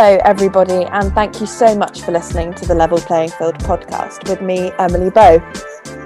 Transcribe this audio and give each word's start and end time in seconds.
Hello, 0.00 0.16
everybody, 0.24 0.84
and 0.84 1.12
thank 1.12 1.40
you 1.40 1.46
so 1.46 1.74
much 1.74 2.02
for 2.02 2.12
listening 2.12 2.54
to 2.54 2.64
the 2.64 2.72
Level 2.72 2.98
Playing 2.98 3.30
Field 3.30 3.58
podcast 3.58 4.28
with 4.28 4.40
me, 4.40 4.70
Emily 4.78 5.10
Bow. 5.10 5.38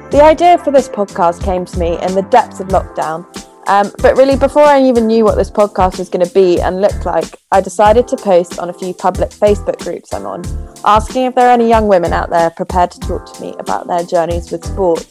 The 0.08 0.22
idea 0.22 0.56
for 0.56 0.70
this 0.70 0.88
podcast 0.88 1.44
came 1.44 1.66
to 1.66 1.78
me 1.78 2.00
in 2.00 2.14
the 2.14 2.22
depths 2.22 2.58
of 2.58 2.68
lockdown, 2.68 3.26
um, 3.68 3.92
but 3.98 4.16
really 4.16 4.34
before 4.34 4.62
I 4.62 4.82
even 4.82 5.06
knew 5.06 5.24
what 5.24 5.34
this 5.34 5.50
podcast 5.50 5.98
was 5.98 6.08
going 6.08 6.26
to 6.26 6.32
be 6.32 6.58
and 6.58 6.80
look 6.80 7.04
like, 7.04 7.36
I 7.50 7.60
decided 7.60 8.08
to 8.08 8.16
post 8.16 8.58
on 8.58 8.70
a 8.70 8.72
few 8.72 8.94
public 8.94 9.28
Facebook 9.28 9.78
groups 9.80 10.14
I'm 10.14 10.24
on, 10.24 10.42
asking 10.86 11.26
if 11.26 11.34
there 11.34 11.48
are 11.48 11.52
any 11.52 11.68
young 11.68 11.86
women 11.86 12.14
out 12.14 12.30
there 12.30 12.48
prepared 12.48 12.92
to 12.92 13.00
talk 13.00 13.30
to 13.30 13.42
me 13.42 13.54
about 13.58 13.88
their 13.88 14.04
journeys 14.04 14.50
with 14.50 14.64
sport. 14.64 15.06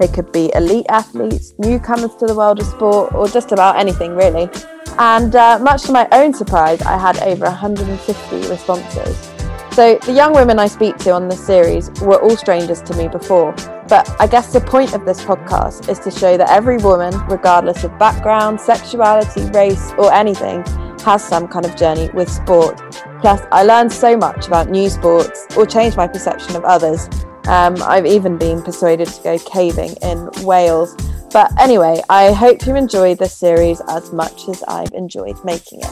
They 0.00 0.08
could 0.08 0.32
be 0.32 0.50
elite 0.56 0.86
athletes, 0.88 1.54
newcomers 1.60 2.16
to 2.16 2.26
the 2.26 2.34
world 2.34 2.58
of 2.58 2.66
sport, 2.66 3.14
or 3.14 3.28
just 3.28 3.52
about 3.52 3.78
anything 3.78 4.16
really. 4.16 4.50
And 4.98 5.34
uh, 5.34 5.58
much 5.60 5.82
to 5.84 5.92
my 5.92 6.08
own 6.12 6.32
surprise, 6.34 6.80
I 6.82 6.96
had 6.96 7.18
over 7.22 7.46
150 7.46 8.48
responses. 8.48 9.30
So 9.74 9.98
the 10.06 10.12
young 10.12 10.32
women 10.34 10.60
I 10.60 10.68
speak 10.68 10.98
to 10.98 11.10
on 11.10 11.28
this 11.28 11.44
series 11.44 11.90
were 12.00 12.22
all 12.22 12.36
strangers 12.36 12.80
to 12.82 12.96
me 12.96 13.08
before. 13.08 13.52
But 13.88 14.08
I 14.20 14.28
guess 14.28 14.52
the 14.52 14.60
point 14.60 14.94
of 14.94 15.04
this 15.04 15.20
podcast 15.24 15.88
is 15.88 15.98
to 16.00 16.12
show 16.12 16.36
that 16.36 16.48
every 16.48 16.78
woman, 16.78 17.12
regardless 17.26 17.82
of 17.82 17.98
background, 17.98 18.60
sexuality, 18.60 19.42
race, 19.50 19.92
or 19.98 20.12
anything, 20.12 20.64
has 21.00 21.24
some 21.24 21.48
kind 21.48 21.66
of 21.66 21.74
journey 21.74 22.08
with 22.14 22.30
sport. 22.30 22.80
Plus, 23.20 23.42
I 23.50 23.64
learned 23.64 23.92
so 23.92 24.16
much 24.16 24.46
about 24.46 24.70
new 24.70 24.88
sports 24.88 25.44
or 25.56 25.66
changed 25.66 25.96
my 25.96 26.06
perception 26.06 26.54
of 26.54 26.64
others. 26.64 27.08
Um, 27.48 27.74
I've 27.82 28.06
even 28.06 28.38
been 28.38 28.62
persuaded 28.62 29.08
to 29.08 29.22
go 29.22 29.38
caving 29.38 29.96
in 30.02 30.30
Wales 30.44 30.94
but 31.34 31.50
anyway, 31.60 32.00
I 32.08 32.30
hope 32.30 32.64
you 32.64 32.76
enjoyed 32.76 33.18
this 33.18 33.36
series 33.36 33.80
as 33.88 34.12
much 34.12 34.48
as 34.48 34.62
I've 34.68 34.92
enjoyed 34.92 35.36
making 35.44 35.80
it. 35.80 35.90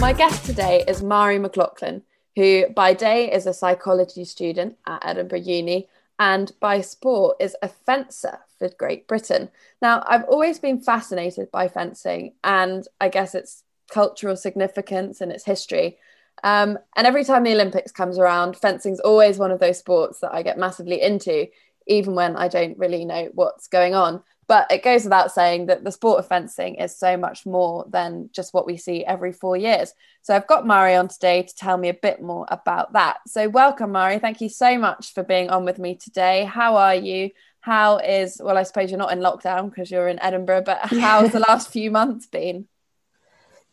My 0.00 0.12
guest 0.12 0.44
today 0.44 0.82
is 0.88 1.00
Mhairi 1.00 1.40
McLaughlin, 1.40 2.02
who 2.34 2.64
by 2.74 2.92
day 2.92 3.30
is 3.30 3.46
a 3.46 3.54
psychology 3.54 4.24
student 4.24 4.78
at 4.84 5.06
Edinburgh 5.06 5.38
Uni 5.38 5.88
and 6.18 6.50
by 6.58 6.80
sport 6.80 7.36
is 7.38 7.54
a 7.62 7.68
fencer 7.68 8.40
for 8.62 8.76
Great 8.76 9.08
Britain. 9.08 9.50
Now, 9.80 10.04
I've 10.06 10.24
always 10.24 10.58
been 10.58 10.80
fascinated 10.80 11.50
by 11.50 11.68
fencing 11.68 12.34
and 12.44 12.86
I 13.00 13.08
guess 13.08 13.34
its 13.34 13.64
cultural 13.90 14.36
significance 14.36 15.20
and 15.20 15.32
its 15.32 15.44
history. 15.44 15.98
Um, 16.44 16.78
and 16.96 17.06
every 17.06 17.24
time 17.24 17.42
the 17.42 17.52
Olympics 17.52 17.92
comes 17.92 18.18
around, 18.18 18.56
fencing's 18.56 19.00
always 19.00 19.38
one 19.38 19.50
of 19.50 19.60
those 19.60 19.78
sports 19.78 20.20
that 20.20 20.32
I 20.32 20.42
get 20.42 20.58
massively 20.58 21.02
into, 21.02 21.48
even 21.86 22.14
when 22.14 22.36
I 22.36 22.48
don't 22.48 22.78
really 22.78 23.04
know 23.04 23.30
what's 23.34 23.66
going 23.68 23.94
on. 23.94 24.22
But 24.48 24.70
it 24.70 24.82
goes 24.82 25.04
without 25.04 25.32
saying 25.32 25.66
that 25.66 25.84
the 25.84 25.92
sport 25.92 26.18
of 26.18 26.28
fencing 26.28 26.74
is 26.74 26.98
so 26.98 27.16
much 27.16 27.46
more 27.46 27.86
than 27.88 28.28
just 28.32 28.52
what 28.52 28.66
we 28.66 28.76
see 28.76 29.04
every 29.04 29.32
four 29.32 29.56
years. 29.56 29.94
So 30.22 30.34
I've 30.34 30.46
got 30.46 30.64
Mhairi 30.64 30.98
on 30.98 31.08
today 31.08 31.42
to 31.42 31.54
tell 31.54 31.78
me 31.78 31.88
a 31.88 31.94
bit 31.94 32.20
more 32.20 32.46
about 32.48 32.92
that. 32.92 33.18
So 33.26 33.48
welcome, 33.48 33.92
Mhairi. 33.92 34.20
Thank 34.20 34.40
you 34.40 34.48
so 34.48 34.78
much 34.78 35.14
for 35.14 35.22
being 35.22 35.48
on 35.48 35.64
with 35.64 35.78
me 35.78 35.96
today. 35.96 36.44
How 36.44 36.76
are 36.76 36.94
you? 36.94 37.30
How 37.62 37.98
is, 37.98 38.40
well, 38.42 38.58
I 38.58 38.64
suppose 38.64 38.90
you're 38.90 38.98
not 38.98 39.12
in 39.12 39.20
lockdown 39.20 39.70
because 39.70 39.90
you're 39.90 40.08
in 40.08 40.20
Edinburgh, 40.20 40.62
but 40.66 40.78
how's 40.82 41.32
the 41.32 41.40
last 41.40 41.70
few 41.70 41.90
months 41.90 42.26
been? 42.26 42.66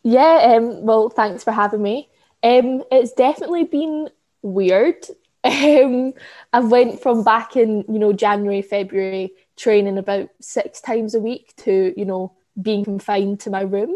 Yeah, 0.03 0.55
um, 0.55 0.85
well, 0.85 1.09
thanks 1.09 1.43
for 1.43 1.51
having 1.51 1.81
me. 1.81 2.09
Um, 2.41 2.83
it's 2.91 3.11
definitely 3.14 3.65
been 3.65 4.09
weird. 4.41 5.05
Um, 5.41 6.11
I 6.52 6.59
went 6.59 7.02
from 7.02 7.23
back 7.23 7.55
in, 7.55 7.86
you 7.87 7.97
know, 7.97 8.11
January, 8.11 8.61
February 8.61 9.31
training 9.59 9.97
about 9.97 10.30
six 10.39 10.80
times 10.80 11.14
a 11.14 11.19
week 11.19 11.53
to 11.58 11.93
you 11.97 12.05
know 12.05 12.33
being 12.59 12.83
confined 12.83 13.41
to 13.41 13.49
my 13.49 13.61
room 13.61 13.93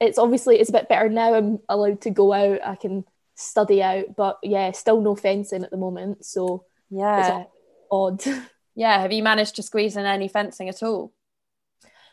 it's 0.00 0.18
obviously 0.18 0.58
it's 0.58 0.70
a 0.70 0.72
bit 0.72 0.88
better 0.88 1.10
now 1.10 1.34
i'm 1.34 1.58
allowed 1.68 2.00
to 2.00 2.10
go 2.10 2.32
out 2.32 2.58
i 2.64 2.74
can 2.74 3.04
study 3.34 3.82
out 3.82 4.16
but 4.16 4.38
yeah 4.42 4.72
still 4.72 5.02
no 5.02 5.14
fencing 5.14 5.62
at 5.62 5.70
the 5.70 5.76
moment 5.76 6.24
so 6.24 6.64
yeah 6.90 7.44
odd 7.90 8.24
yeah 8.76 9.00
have 9.00 9.12
you 9.12 9.22
managed 9.22 9.56
to 9.56 9.62
squeeze 9.62 9.96
in 9.96 10.06
any 10.06 10.28
fencing 10.28 10.68
at 10.68 10.82
all 10.82 11.12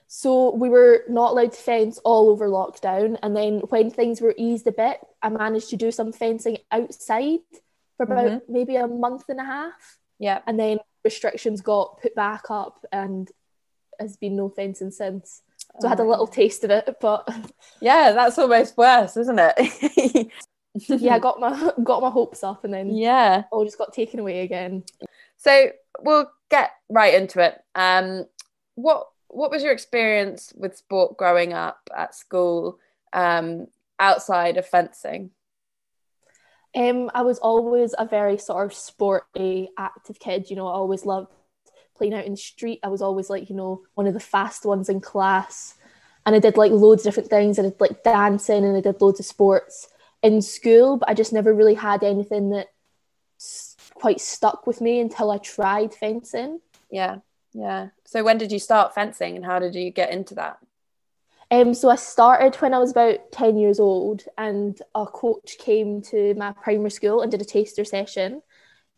so 0.07 0.53
we 0.53 0.69
were 0.69 1.03
not 1.07 1.31
allowed 1.31 1.51
to 1.51 1.61
fence 1.61 1.99
all 1.99 2.29
over 2.29 2.47
lockdown 2.47 3.17
and 3.21 3.35
then 3.35 3.59
when 3.69 3.91
things 3.91 4.19
were 4.19 4.33
eased 4.37 4.65
a 4.65 4.71
bit 4.71 4.99
i 5.21 5.29
managed 5.29 5.69
to 5.69 5.77
do 5.77 5.91
some 5.91 6.11
fencing 6.11 6.57
outside 6.71 7.39
for 7.97 8.03
about 8.03 8.25
mm-hmm. 8.25 8.53
maybe 8.53 8.75
a 8.75 8.87
month 8.87 9.25
and 9.29 9.39
a 9.39 9.45
half 9.45 9.99
yeah 10.17 10.39
and 10.47 10.59
then 10.59 10.79
restrictions 11.03 11.61
got 11.61 12.01
put 12.01 12.15
back 12.15 12.45
up 12.49 12.85
and 12.91 13.29
has 13.99 14.17
been 14.17 14.35
no 14.35 14.49
fencing 14.49 14.91
since. 14.91 15.41
So 15.79 15.87
I 15.87 15.89
had 15.89 15.99
a 15.99 16.07
little 16.07 16.27
taste 16.27 16.63
of 16.63 16.71
it, 16.71 16.97
but 17.01 17.27
yeah, 17.81 18.11
that's 18.11 18.37
almost 18.37 18.77
worse, 18.77 19.17
isn't 19.17 19.39
it? 19.39 20.31
yeah, 20.87 21.15
I 21.15 21.19
got 21.19 21.39
my 21.39 21.71
got 21.83 22.01
my 22.01 22.09
hopes 22.09 22.43
up, 22.43 22.63
and 22.63 22.73
then 22.73 22.95
yeah, 22.95 23.43
all 23.51 23.65
just 23.65 23.77
got 23.77 23.93
taken 23.93 24.19
away 24.19 24.41
again. 24.41 24.83
So 25.43 25.71
we'll 25.99 26.31
get 26.49 26.71
right 26.89 27.13
into 27.13 27.41
it. 27.41 27.59
Um, 27.75 28.25
what 28.75 29.07
what 29.27 29.51
was 29.51 29.63
your 29.63 29.73
experience 29.73 30.53
with 30.55 30.77
sport 30.77 31.17
growing 31.17 31.53
up 31.53 31.89
at 31.95 32.15
school, 32.15 32.79
um, 33.11 33.67
outside 33.99 34.57
of 34.57 34.65
fencing? 34.65 35.31
Um, 36.75 37.11
I 37.13 37.23
was 37.23 37.39
always 37.39 37.93
a 37.97 38.05
very 38.05 38.37
sort 38.37 38.65
of 38.65 38.73
sporty, 38.73 39.69
active 39.77 40.19
kid. 40.19 40.49
You 40.49 40.55
know, 40.55 40.67
I 40.67 40.73
always 40.73 41.05
loved 41.05 41.31
playing 41.97 42.13
out 42.13 42.25
in 42.25 42.33
the 42.33 42.37
street. 42.37 42.79
I 42.83 42.87
was 42.87 43.01
always 43.01 43.29
like, 43.29 43.49
you 43.49 43.55
know, 43.55 43.81
one 43.95 44.07
of 44.07 44.13
the 44.13 44.19
fast 44.19 44.65
ones 44.65 44.87
in 44.87 45.01
class. 45.01 45.75
And 46.25 46.35
I 46.35 46.39
did 46.39 46.57
like 46.57 46.71
loads 46.71 47.01
of 47.01 47.11
different 47.11 47.29
things. 47.29 47.59
I 47.59 47.63
did 47.63 47.81
like 47.81 48.03
dancing 48.03 48.63
and 48.63 48.77
I 48.77 48.81
did 48.81 49.01
loads 49.01 49.19
of 49.19 49.25
sports 49.25 49.89
in 50.21 50.41
school, 50.41 50.97
but 50.97 51.09
I 51.09 51.13
just 51.13 51.33
never 51.33 51.53
really 51.53 51.73
had 51.73 52.03
anything 52.03 52.51
that 52.51 52.67
quite 54.03 54.19
stuck 54.19 54.67
with 54.67 54.81
me 54.81 54.99
until 54.99 55.31
I 55.31 55.37
tried 55.37 55.93
fencing. 55.93 56.59
Yeah, 56.91 57.19
yeah. 57.53 57.87
So 58.03 58.21
when 58.21 58.37
did 58.37 58.51
you 58.51 58.59
start 58.59 58.93
fencing 58.93 59.37
and 59.37 59.45
how 59.45 59.59
did 59.59 59.75
you 59.75 59.91
get 59.91 60.11
into 60.11 60.35
that? 60.35 60.57
Um, 61.49 61.73
so 61.73 61.89
I 61.89 61.95
started 61.95 62.53
when 62.61 62.73
I 62.73 62.79
was 62.79 62.91
about 62.91 63.31
10 63.31 63.55
years 63.57 63.79
old, 63.79 64.23
and 64.37 64.77
a 64.93 65.05
coach 65.05 65.55
came 65.57 66.01
to 66.01 66.33
my 66.33 66.51
primary 66.51 66.91
school 66.91 67.21
and 67.21 67.31
did 67.31 67.41
a 67.41 67.45
taster 67.45 67.85
session. 67.85 68.41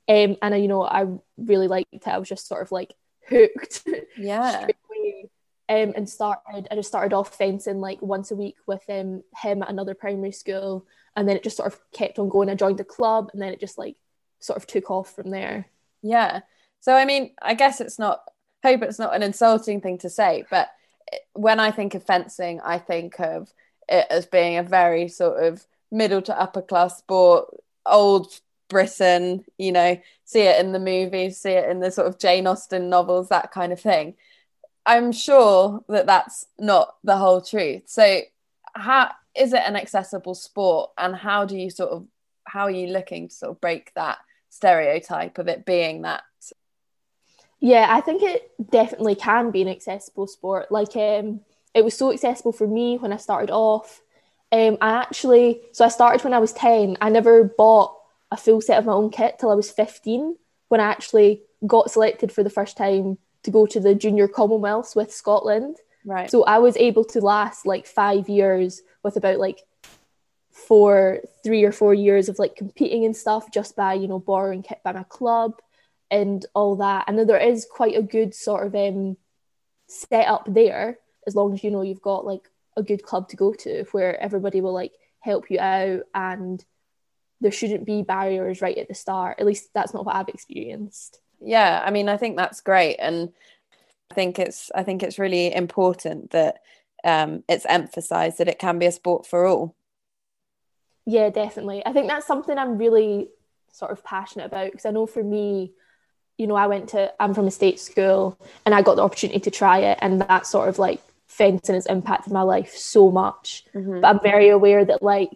Um, 0.09 0.37
and 0.41 0.55
I, 0.55 0.57
you 0.57 0.67
know, 0.67 0.81
I 0.81 1.05
really 1.37 1.67
liked 1.67 1.93
it. 1.93 2.07
I 2.07 2.17
was 2.17 2.27
just 2.27 2.47
sort 2.47 2.63
of 2.63 2.71
like 2.71 2.95
hooked. 3.29 3.87
Yeah. 4.17 4.65
um, 5.69 5.93
and 5.95 6.09
started, 6.09 6.67
I 6.71 6.75
just 6.75 6.89
started 6.89 7.13
off 7.13 7.37
fencing 7.37 7.79
like 7.79 8.01
once 8.01 8.31
a 8.31 8.35
week 8.35 8.55
with 8.65 8.83
um, 8.89 9.21
him 9.37 9.61
at 9.61 9.69
another 9.69 9.93
primary 9.93 10.31
school. 10.31 10.87
And 11.15 11.29
then 11.29 11.35
it 11.35 11.43
just 11.43 11.57
sort 11.57 11.71
of 11.71 11.79
kept 11.91 12.17
on 12.17 12.27
going. 12.27 12.49
I 12.49 12.55
joined 12.55 12.79
the 12.79 12.83
club 12.83 13.29
and 13.33 13.39
then 13.39 13.53
it 13.53 13.59
just 13.59 13.77
like 13.77 13.97
sort 14.45 14.57
of 14.57 14.67
took 14.67 14.91
off 14.91 15.15
from 15.15 15.31
there. 15.31 15.67
Yeah. 16.01 16.41
So, 16.81 16.95
I 16.95 17.05
mean, 17.05 17.31
I 17.41 17.53
guess 17.53 17.81
it's 17.81 17.99
not, 17.99 18.21
hope 18.63 18.81
it's 18.83 18.99
not 18.99 19.15
an 19.15 19.23
insulting 19.23 19.81
thing 19.81 19.97
to 19.99 20.09
say, 20.09 20.45
but 20.49 20.69
when 21.33 21.59
I 21.59 21.71
think 21.71 21.95
of 21.95 22.03
fencing, 22.03 22.61
I 22.63 22.77
think 22.77 23.19
of 23.19 23.51
it 23.87 24.07
as 24.09 24.25
being 24.25 24.57
a 24.57 24.63
very 24.63 25.07
sort 25.07 25.43
of 25.43 25.65
middle 25.91 26.21
to 26.23 26.39
upper 26.39 26.61
class 26.61 26.97
sport, 26.97 27.47
old 27.85 28.39
Britain, 28.69 29.45
you 29.57 29.71
know, 29.71 29.99
see 30.23 30.41
it 30.41 30.59
in 30.59 30.71
the 30.71 30.79
movies, 30.79 31.37
see 31.37 31.51
it 31.51 31.69
in 31.69 31.79
the 31.79 31.91
sort 31.91 32.07
of 32.07 32.19
Jane 32.19 32.47
Austen 32.47 32.89
novels, 32.89 33.29
that 33.29 33.51
kind 33.51 33.71
of 33.71 33.79
thing. 33.79 34.15
I'm 34.85 35.11
sure 35.11 35.83
that 35.89 36.05
that's 36.05 36.45
not 36.59 36.95
the 37.03 37.17
whole 37.17 37.41
truth. 37.41 37.83
So, 37.85 38.21
how 38.73 39.11
is 39.35 39.53
it 39.53 39.61
an 39.65 39.75
accessible 39.75 40.35
sport, 40.35 40.91
and 40.97 41.15
how 41.15 41.45
do 41.45 41.57
you 41.57 41.69
sort 41.69 41.91
of 41.91 42.05
how 42.45 42.63
are 42.63 42.71
you 42.71 42.87
looking 42.87 43.29
to 43.29 43.35
sort 43.35 43.51
of 43.51 43.61
break 43.61 43.91
that 43.95 44.19
stereotype 44.55 45.37
of 45.37 45.47
it 45.47 45.65
being 45.65 46.03
that 46.03 46.23
yeah, 47.59 47.87
I 47.89 48.01
think 48.01 48.21
it 48.21 48.51
definitely 48.69 49.15
can 49.15 49.49
be 49.49 49.61
an 49.61 49.67
accessible 49.67 50.27
sport. 50.27 50.71
Like, 50.71 50.95
um, 50.95 51.41
it 51.73 51.83
was 51.83 51.97
so 51.97 52.13
accessible 52.13 52.51
for 52.51 52.67
me 52.67 52.97
when 52.97 53.11
I 53.11 53.17
started 53.17 53.49
off. 53.49 54.01
Um, 54.51 54.77
I 54.81 54.91
actually, 55.01 55.61
so 55.71 55.83
I 55.83 55.87
started 55.87 56.23
when 56.23 56.33
I 56.33 56.37
was 56.37 56.53
10. 56.53 56.97
I 57.01 57.09
never 57.09 57.43
bought 57.43 57.97
a 58.29 58.37
full 58.37 58.61
set 58.61 58.77
of 58.77 58.85
my 58.85 58.93
own 58.93 59.09
kit 59.09 59.39
till 59.39 59.49
I 59.49 59.55
was 59.55 59.71
15 59.71 60.35
when 60.67 60.79
I 60.79 60.85
actually 60.85 61.41
got 61.65 61.89
selected 61.89 62.31
for 62.31 62.43
the 62.43 62.49
first 62.49 62.77
time 62.77 63.17
to 63.41 63.51
go 63.51 63.65
to 63.65 63.79
the 63.79 63.95
Junior 63.95 64.27
Commonwealths 64.27 64.95
with 64.95 65.11
Scotland. 65.11 65.77
Right. 66.05 66.29
So 66.29 66.43
I 66.43 66.59
was 66.59 66.77
able 66.77 67.03
to 67.05 67.19
last 67.19 67.65
like 67.65 67.87
five 67.87 68.29
years 68.29 68.81
with 69.01 69.17
about 69.17 69.39
like 69.39 69.63
four, 70.55 71.19
three 71.43 71.65
or 71.65 71.71
four 71.73 71.93
years 71.93 72.29
of 72.29 72.39
like 72.39 72.55
competing 72.55 73.03
and 73.03 73.15
stuff 73.15 73.51
just 73.51 73.75
by, 73.75 73.93
you 73.93 74.07
know, 74.07 74.19
borrowing 74.19 74.63
kit 74.63 74.79
by 74.83 74.93
my 74.93 75.03
club 75.03 75.59
and 76.09 76.45
all 76.55 76.77
that. 76.77 77.03
And 77.07 77.19
there 77.19 77.37
is 77.37 77.67
quite 77.69 77.97
a 77.97 78.01
good 78.01 78.33
sort 78.33 78.65
of 78.65 78.73
um, 78.73 79.17
setup 79.87 80.51
there, 80.51 80.97
as 81.27 81.35
long 81.35 81.53
as 81.53 81.63
you 81.63 81.71
know 81.71 81.81
you've 81.81 82.01
got 82.01 82.25
like 82.25 82.49
a 82.77 82.83
good 82.83 83.03
club 83.03 83.27
to 83.29 83.35
go 83.35 83.53
to 83.53 83.83
where 83.91 84.19
everybody 84.19 84.61
will 84.61 84.73
like 84.73 84.93
help 85.19 85.51
you 85.51 85.59
out 85.59 86.03
and 86.13 86.63
there 87.41 87.51
shouldn't 87.51 87.85
be 87.85 88.01
barriers 88.01 88.61
right 88.61 88.77
at 88.77 88.87
the 88.87 88.93
start. 88.93 89.39
At 89.39 89.45
least 89.45 89.69
that's 89.73 89.93
not 89.93 90.05
what 90.05 90.15
I've 90.15 90.29
experienced. 90.29 91.19
Yeah, 91.41 91.83
I 91.85 91.91
mean, 91.91 92.07
I 92.07 92.15
think 92.15 92.37
that's 92.37 92.61
great, 92.61 92.95
and 92.95 93.33
I 94.09 94.13
think 94.13 94.39
it's 94.39 94.71
I 94.73 94.83
think 94.83 95.03
it's 95.03 95.19
really 95.19 95.53
important 95.53 96.31
that 96.31 96.59
um, 97.03 97.43
it's 97.49 97.65
emphasised 97.67 98.37
that 98.37 98.47
it 98.47 98.57
can 98.57 98.79
be 98.79 98.85
a 98.85 98.91
sport 98.91 99.27
for 99.27 99.45
all. 99.45 99.75
Yeah, 101.05 101.29
definitely. 101.29 101.85
I 101.85 101.93
think 101.93 102.07
that's 102.07 102.25
something 102.25 102.57
I'm 102.57 102.77
really 102.77 103.29
sort 103.71 103.91
of 103.91 104.03
passionate 104.03 104.45
about 104.45 104.71
because 104.71 104.85
I 104.85 104.91
know 104.91 105.05
for 105.05 105.23
me, 105.23 105.73
you 106.37 106.47
know, 106.47 106.55
I 106.55 106.67
went 106.67 106.89
to 106.89 107.13
I'm 107.19 107.33
from 107.33 107.47
a 107.47 107.51
state 107.51 107.79
school 107.79 108.37
and 108.65 108.73
I 108.73 108.81
got 108.81 108.95
the 108.95 109.03
opportunity 109.03 109.39
to 109.39 109.51
try 109.51 109.79
it, 109.79 109.99
and 110.01 110.21
that 110.21 110.47
sort 110.47 110.69
of 110.69 110.79
like 110.79 111.01
fencing 111.27 111.75
has 111.75 111.85
impacted 111.85 112.33
my 112.33 112.41
life 112.41 112.75
so 112.75 113.11
much. 113.11 113.65
Mm-hmm. 113.73 114.01
But 114.01 114.07
I'm 114.07 114.21
very 114.21 114.49
aware 114.49 114.83
that 114.83 115.03
like 115.03 115.31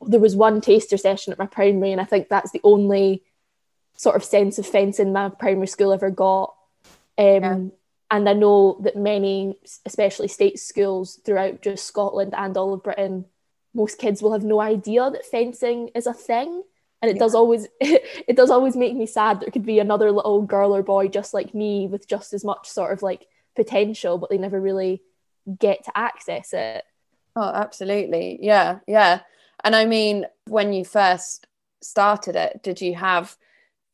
there 0.00 0.20
was 0.20 0.36
one 0.36 0.60
taster 0.60 0.96
session 0.96 1.32
at 1.32 1.38
my 1.38 1.46
primary, 1.46 1.92
and 1.92 2.00
I 2.00 2.04
think 2.04 2.28
that's 2.28 2.50
the 2.50 2.60
only 2.64 3.22
sort 3.96 4.16
of 4.16 4.24
sense 4.24 4.58
of 4.58 4.66
fencing 4.66 5.12
my 5.12 5.28
primary 5.28 5.66
school 5.66 5.92
ever 5.92 6.10
got. 6.10 6.54
Um, 7.16 7.42
yeah. 7.42 7.58
And 8.10 8.28
I 8.28 8.32
know 8.32 8.78
that 8.84 8.96
many, 8.96 9.58
especially 9.84 10.28
state 10.28 10.58
schools 10.58 11.20
throughout 11.24 11.60
just 11.60 11.84
Scotland 11.84 12.32
and 12.34 12.56
all 12.56 12.72
of 12.72 12.82
Britain, 12.82 13.26
most 13.78 13.98
kids 13.98 14.20
will 14.20 14.32
have 14.32 14.44
no 14.44 14.60
idea 14.60 15.08
that 15.10 15.24
fencing 15.24 15.88
is 15.94 16.06
a 16.06 16.12
thing. 16.12 16.62
And 17.00 17.10
it 17.10 17.16
yeah. 17.16 17.20
does 17.20 17.34
always 17.34 17.68
it 17.80 18.36
does 18.36 18.50
always 18.50 18.76
make 18.76 18.94
me 18.94 19.06
sad 19.06 19.40
there 19.40 19.50
could 19.50 19.64
be 19.64 19.78
another 19.78 20.10
little 20.10 20.42
girl 20.42 20.74
or 20.74 20.82
boy 20.82 21.06
just 21.08 21.32
like 21.32 21.54
me 21.54 21.86
with 21.86 22.08
just 22.08 22.32
as 22.34 22.44
much 22.44 22.68
sort 22.68 22.92
of 22.92 23.02
like 23.02 23.26
potential, 23.54 24.18
but 24.18 24.30
they 24.30 24.38
never 24.38 24.60
really 24.60 25.02
get 25.58 25.84
to 25.84 25.96
access 25.96 26.52
it. 26.52 26.84
Oh, 27.36 27.52
absolutely. 27.54 28.38
Yeah, 28.42 28.80
yeah. 28.86 29.20
And 29.64 29.76
I 29.76 29.84
mean, 29.84 30.26
when 30.46 30.72
you 30.72 30.84
first 30.84 31.46
started 31.80 32.34
it, 32.34 32.62
did 32.62 32.80
you 32.80 32.96
have 32.96 33.36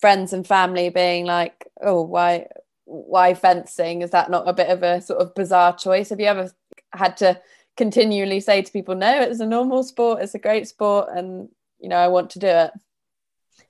friends 0.00 0.32
and 0.32 0.46
family 0.46 0.88
being 0.88 1.26
like, 1.26 1.66
"Oh, 1.82 2.02
why, 2.02 2.48
why 2.84 3.34
fencing? 3.34 4.02
Is 4.02 4.10
that 4.10 4.30
not 4.30 4.48
a 4.48 4.52
bit 4.54 4.70
of 4.70 4.82
a 4.82 5.02
sort 5.02 5.20
of 5.20 5.34
bizarre 5.34 5.76
choice?" 5.76 6.08
Have 6.08 6.20
you 6.20 6.26
ever 6.26 6.50
had 6.92 7.16
to 7.18 7.40
continually 7.76 8.40
say 8.40 8.62
to 8.62 8.72
people, 8.72 8.94
"No, 8.94 9.22
it's 9.22 9.40
a 9.40 9.46
normal 9.46 9.82
sport. 9.82 10.22
It's 10.22 10.34
a 10.34 10.38
great 10.38 10.68
sport, 10.68 11.08
and 11.14 11.48
you 11.78 11.88
know, 11.88 11.96
I 11.96 12.08
want 12.08 12.30
to 12.30 12.38
do 12.38 12.46
it." 12.46 12.70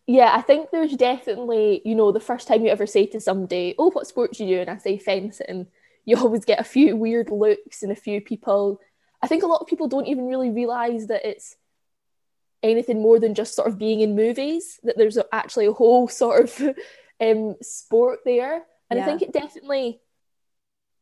Yeah, 0.07 0.35
I 0.35 0.43
think 0.43 0.71
there's 0.71 0.97
definitely, 0.97 1.81
you 1.85 1.95
know, 1.95 2.13
the 2.13 2.21
first 2.21 2.47
time 2.47 2.65
you 2.65 2.71
ever 2.71 2.87
say 2.87 3.07
to 3.07 3.21
somebody, 3.21 3.75
"Oh, 3.79 3.91
what 3.91 4.07
sport 4.07 4.33
do 4.33 4.45
you 4.45 4.57
do?" 4.57 4.61
and 4.63 4.71
I 4.71 4.79
say 4.79 4.99
fencing, 4.99 5.67
you 6.05 6.17
always 6.17 6.45
get 6.45 6.61
a 6.61 6.65
few 6.65 6.97
weird 6.97 7.31
looks 7.31 7.83
and 7.83 7.93
a 7.93 7.97
few 7.97 8.21
people. 8.21 8.81
I 9.23 9.27
think 9.27 9.43
a 9.43 9.47
lot 9.47 9.63
of 9.63 9.67
people 9.67 9.89
don't 9.89 10.07
even 10.07 10.27
really 10.27 10.51
realize 10.51 11.07
that 11.07 11.27
it's 11.27 11.57
anything 12.63 13.01
more 13.01 13.19
than 13.19 13.35
just 13.35 13.55
sort 13.55 13.69
of 13.69 13.79
being 13.79 14.01
in 14.01 14.17
movies, 14.17 14.81
that 14.83 14.97
there's 14.99 15.19
actually 15.33 15.67
a 15.67 15.73
whole 15.73 16.09
sort 16.23 16.45
of 16.45 16.77
um, 17.21 17.55
sport 17.63 18.21
there. 18.25 18.65
And 18.91 18.99
yeah. 18.99 19.05
I 19.05 19.07
think 19.07 19.23
it 19.23 19.33
definitely, 19.33 20.01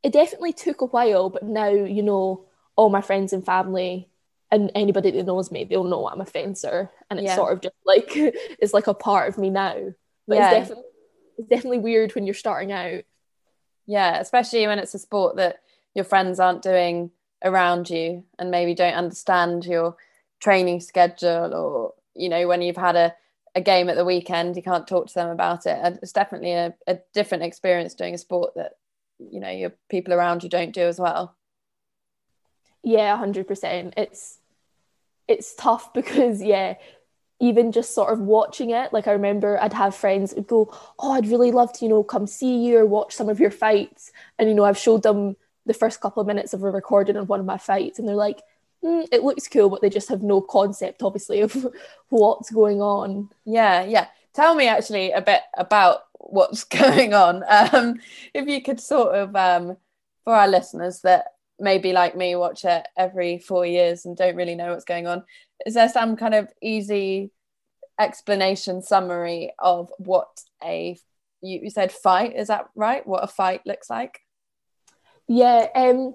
it 0.02 0.12
definitely 0.12 0.52
took 0.52 0.81
a 0.81 0.87
while, 0.87 1.31
but 1.31 1.43
now, 1.43 1.70
you 1.70 2.02
know, 2.02 2.46
all 2.76 2.90
my 2.90 3.00
friends 3.00 3.32
and 3.32 3.44
family 3.44 4.08
and 4.50 4.70
anybody 4.74 5.10
that 5.10 5.26
knows 5.26 5.50
me, 5.50 5.64
they'll 5.64 5.84
know 5.84 6.08
I'm 6.08 6.20
a 6.20 6.26
fencer. 6.26 6.90
And 7.10 7.19
it's 7.19 7.28
yeah. 7.28 7.36
sort 7.36 7.52
of 7.52 7.60
just 7.60 7.76
like, 7.86 8.10
it's 8.14 8.74
like 8.74 8.86
a 8.86 8.94
part 8.94 9.28
of 9.28 9.38
me 9.38 9.50
now. 9.50 9.92
But 10.28 10.36
yeah. 10.36 10.50
it's 10.50 10.69
definitely, 10.69 10.84
it's 11.38 11.48
definitely 11.48 11.78
weird 11.78 12.14
when 12.14 12.26
you're 12.26 12.34
starting 12.34 12.72
out 12.72 13.04
yeah 13.86 14.19
especially 14.19 14.66
when 14.66 14.78
it's 14.78 14.94
a 14.94 14.98
sport 14.98 15.36
that 15.36 15.60
your 15.94 16.04
friends 16.04 16.40
aren't 16.40 16.62
doing 16.62 17.10
around 17.44 17.90
you 17.90 18.24
and 18.38 18.50
maybe 18.50 18.74
don't 18.74 18.94
understand 18.94 19.64
your 19.64 19.96
training 20.40 20.80
schedule 20.80 21.54
or 21.54 21.94
you 22.14 22.28
know 22.28 22.46
when 22.46 22.62
you've 22.62 22.76
had 22.76 22.96
a, 22.96 23.14
a 23.54 23.60
game 23.60 23.88
at 23.88 23.96
the 23.96 24.04
weekend 24.04 24.56
you 24.56 24.62
can't 24.62 24.86
talk 24.86 25.06
to 25.06 25.14
them 25.14 25.30
about 25.30 25.66
it 25.66 25.78
and 25.82 25.98
it's 26.02 26.12
definitely 26.12 26.52
a, 26.52 26.74
a 26.86 26.98
different 27.12 27.44
experience 27.44 27.94
doing 27.94 28.14
a 28.14 28.19
sport 28.19 28.54
that 28.54 28.72
you 29.19 29.40
know 29.40 29.50
your 29.50 29.72
people 29.88 30.12
around 30.14 30.42
you 30.42 30.48
don't 30.48 30.72
do 30.72 30.82
as 30.82 30.98
well 30.98 31.36
yeah 32.82 33.12
100% 33.17 33.94
it's 33.96 34.38
it's 35.29 35.55
tough 35.55 35.93
because 35.93 36.43
yeah 36.43 36.75
even 37.43 37.73
just 37.73 37.93
sort 37.93 38.12
of 38.12 38.20
watching 38.20 38.70
it, 38.70 38.93
like 38.93 39.08
I 39.08 39.12
remember 39.12 39.61
I'd 39.61 39.73
have 39.73 39.96
friends 39.96 40.32
would 40.32 40.46
go, 40.46 40.73
Oh, 41.00 41.11
I'd 41.12 41.26
really 41.26 41.50
love 41.50 41.73
to, 41.73 41.84
you 41.84 41.88
know, 41.88 42.05
come 42.05 42.29
see 42.29 42.64
you 42.64 42.79
or 42.79 42.87
watch 42.87 43.17
some 43.17 43.29
of 43.29 43.40
your 43.40 43.50
fights. 43.50 44.12
And, 44.38 44.49
you 44.49 44.55
know, 44.55 44.64
I've 44.64 44.79
showed 44.79 45.02
them 45.02 45.34
the 45.67 45.75
first 45.75 46.00
couple 46.00 46.20
of 46.20 46.29
minutes 46.29 46.55
of 46.55 46.62
a 46.62 46.70
recording 46.70 47.17
of 47.17 47.29
one 47.29 47.40
of 47.40 47.46
my 47.46 47.58
fights, 47.58 47.99
and 47.99 48.06
they're 48.06 48.14
like, 48.14 48.40
mm, 48.84 49.08
It 49.11 49.25
looks 49.25 49.49
cool, 49.49 49.69
but 49.69 49.81
they 49.82 49.90
just 49.90 50.08
have 50.08 50.23
no 50.23 50.40
concept, 50.40 51.02
obviously, 51.02 51.40
of 51.43 51.67
what's 52.11 52.50
going 52.50 52.81
on. 52.81 53.29
Yeah, 53.44 53.84
yeah. 53.84 54.06
Tell 54.34 54.55
me 54.55 54.69
actually 54.69 55.11
a 55.11 55.20
bit 55.20 55.43
about 55.58 56.05
what's 56.20 56.62
going 56.82 57.12
on. 57.12 57.43
Um, 57.49 58.00
if 58.34 58.46
you 58.46 58.62
could 58.62 58.79
sort 58.81 59.17
of, 59.17 59.34
um, 59.34 59.76
for 60.23 60.32
our 60.32 60.46
listeners 60.46 61.00
that 61.00 61.31
maybe 61.58 61.93
like 61.93 62.16
me 62.16 62.34
watch 62.37 62.64
it 62.64 62.87
every 62.96 63.38
four 63.38 63.64
years 63.64 64.04
and 64.04 64.16
don't 64.16 64.37
really 64.37 64.54
know 64.54 64.72
what's 64.72 64.84
going 64.84 65.06
on. 65.06 65.25
Is 65.64 65.75
there 65.75 65.88
some 65.88 66.16
kind 66.16 66.34
of 66.34 66.49
easy 66.60 67.31
explanation 67.99 68.82
summary 68.82 69.52
of 69.58 69.90
what 69.99 70.28
a 70.64 70.99
you, 71.40 71.60
you 71.64 71.70
said 71.70 71.93
fight 71.93 72.37
is 72.37 72.49
that 72.49 72.66
right? 72.75 73.06
What 73.06 73.25
a 73.25 73.26
fight 73.26 73.62
looks 73.66 73.90
like? 73.90 74.20
Yeah 75.28 75.69
um 75.75 76.14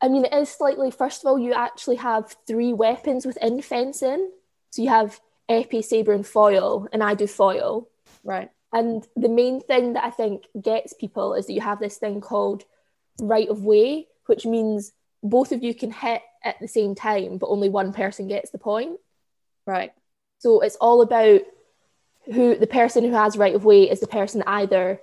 i 0.00 0.08
mean 0.08 0.24
it 0.24 0.34
is 0.34 0.48
slightly 0.50 0.90
first 0.90 1.22
of 1.22 1.28
all 1.28 1.38
you 1.38 1.54
actually 1.54 1.96
have 1.96 2.36
three 2.46 2.72
weapons 2.72 3.24
within 3.24 3.62
fencing. 3.62 4.30
So 4.70 4.82
you 4.82 4.88
have 4.88 5.20
épée 5.50 5.84
saber 5.84 6.12
and 6.12 6.26
foil 6.26 6.88
and 6.92 7.02
i 7.02 7.14
do 7.14 7.26
foil. 7.26 7.88
Right. 8.24 8.50
And 8.74 9.06
the 9.16 9.28
main 9.28 9.60
thing 9.60 9.94
that 9.94 10.04
i 10.04 10.10
think 10.10 10.46
gets 10.60 10.92
people 10.92 11.34
is 11.34 11.46
that 11.46 11.52
you 11.52 11.60
have 11.60 11.78
this 11.78 11.98
thing 11.98 12.20
called 12.20 12.64
right 13.20 13.48
of 13.48 13.64
way 13.64 14.08
which 14.26 14.46
means 14.46 14.92
both 15.22 15.52
of 15.52 15.62
you 15.62 15.74
can 15.74 15.90
hit 15.90 16.22
at 16.44 16.56
the 16.60 16.68
same 16.68 16.94
time, 16.94 17.38
but 17.38 17.48
only 17.48 17.68
one 17.68 17.92
person 17.92 18.28
gets 18.28 18.50
the 18.50 18.58
point. 18.58 18.98
Right. 19.66 19.92
So 20.38 20.60
it's 20.60 20.76
all 20.76 21.02
about 21.02 21.42
who 22.32 22.56
the 22.56 22.66
person 22.66 23.04
who 23.04 23.12
has 23.12 23.36
right 23.36 23.54
of 23.54 23.64
way 23.64 23.88
is 23.90 24.00
the 24.00 24.06
person 24.06 24.42
either 24.46 25.00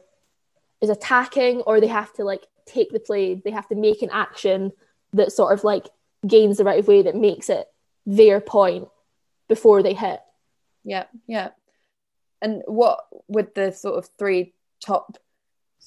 is 0.82 0.90
attacking 0.90 1.62
or 1.62 1.80
they 1.80 1.88
have 1.88 2.14
to 2.14 2.24
like 2.24 2.46
take 2.66 2.92
the 2.92 3.00
play, 3.00 3.36
they 3.36 3.52
have 3.52 3.68
to 3.70 3.76
make 3.76 4.02
an 4.02 4.10
action 4.12 4.72
that 5.14 5.32
sort 5.32 5.54
of 5.54 5.64
like 5.64 5.88
gains 6.26 6.58
the 6.58 6.64
right 6.64 6.80
of 6.80 6.88
way 6.88 7.02
that 7.02 7.16
makes 7.16 7.50
it 7.50 7.68
their 8.06 8.40
point 8.40 8.88
before 9.48 9.84
they 9.84 9.94
hit. 9.94 10.20
Yeah, 10.84 11.06
yeah. 11.28 11.50
And 12.42 12.64
what 12.66 13.00
would 13.28 13.54
the 13.56 13.72
sort 13.72 13.98
of 13.98 14.10
three 14.18 14.54
top 14.84 15.18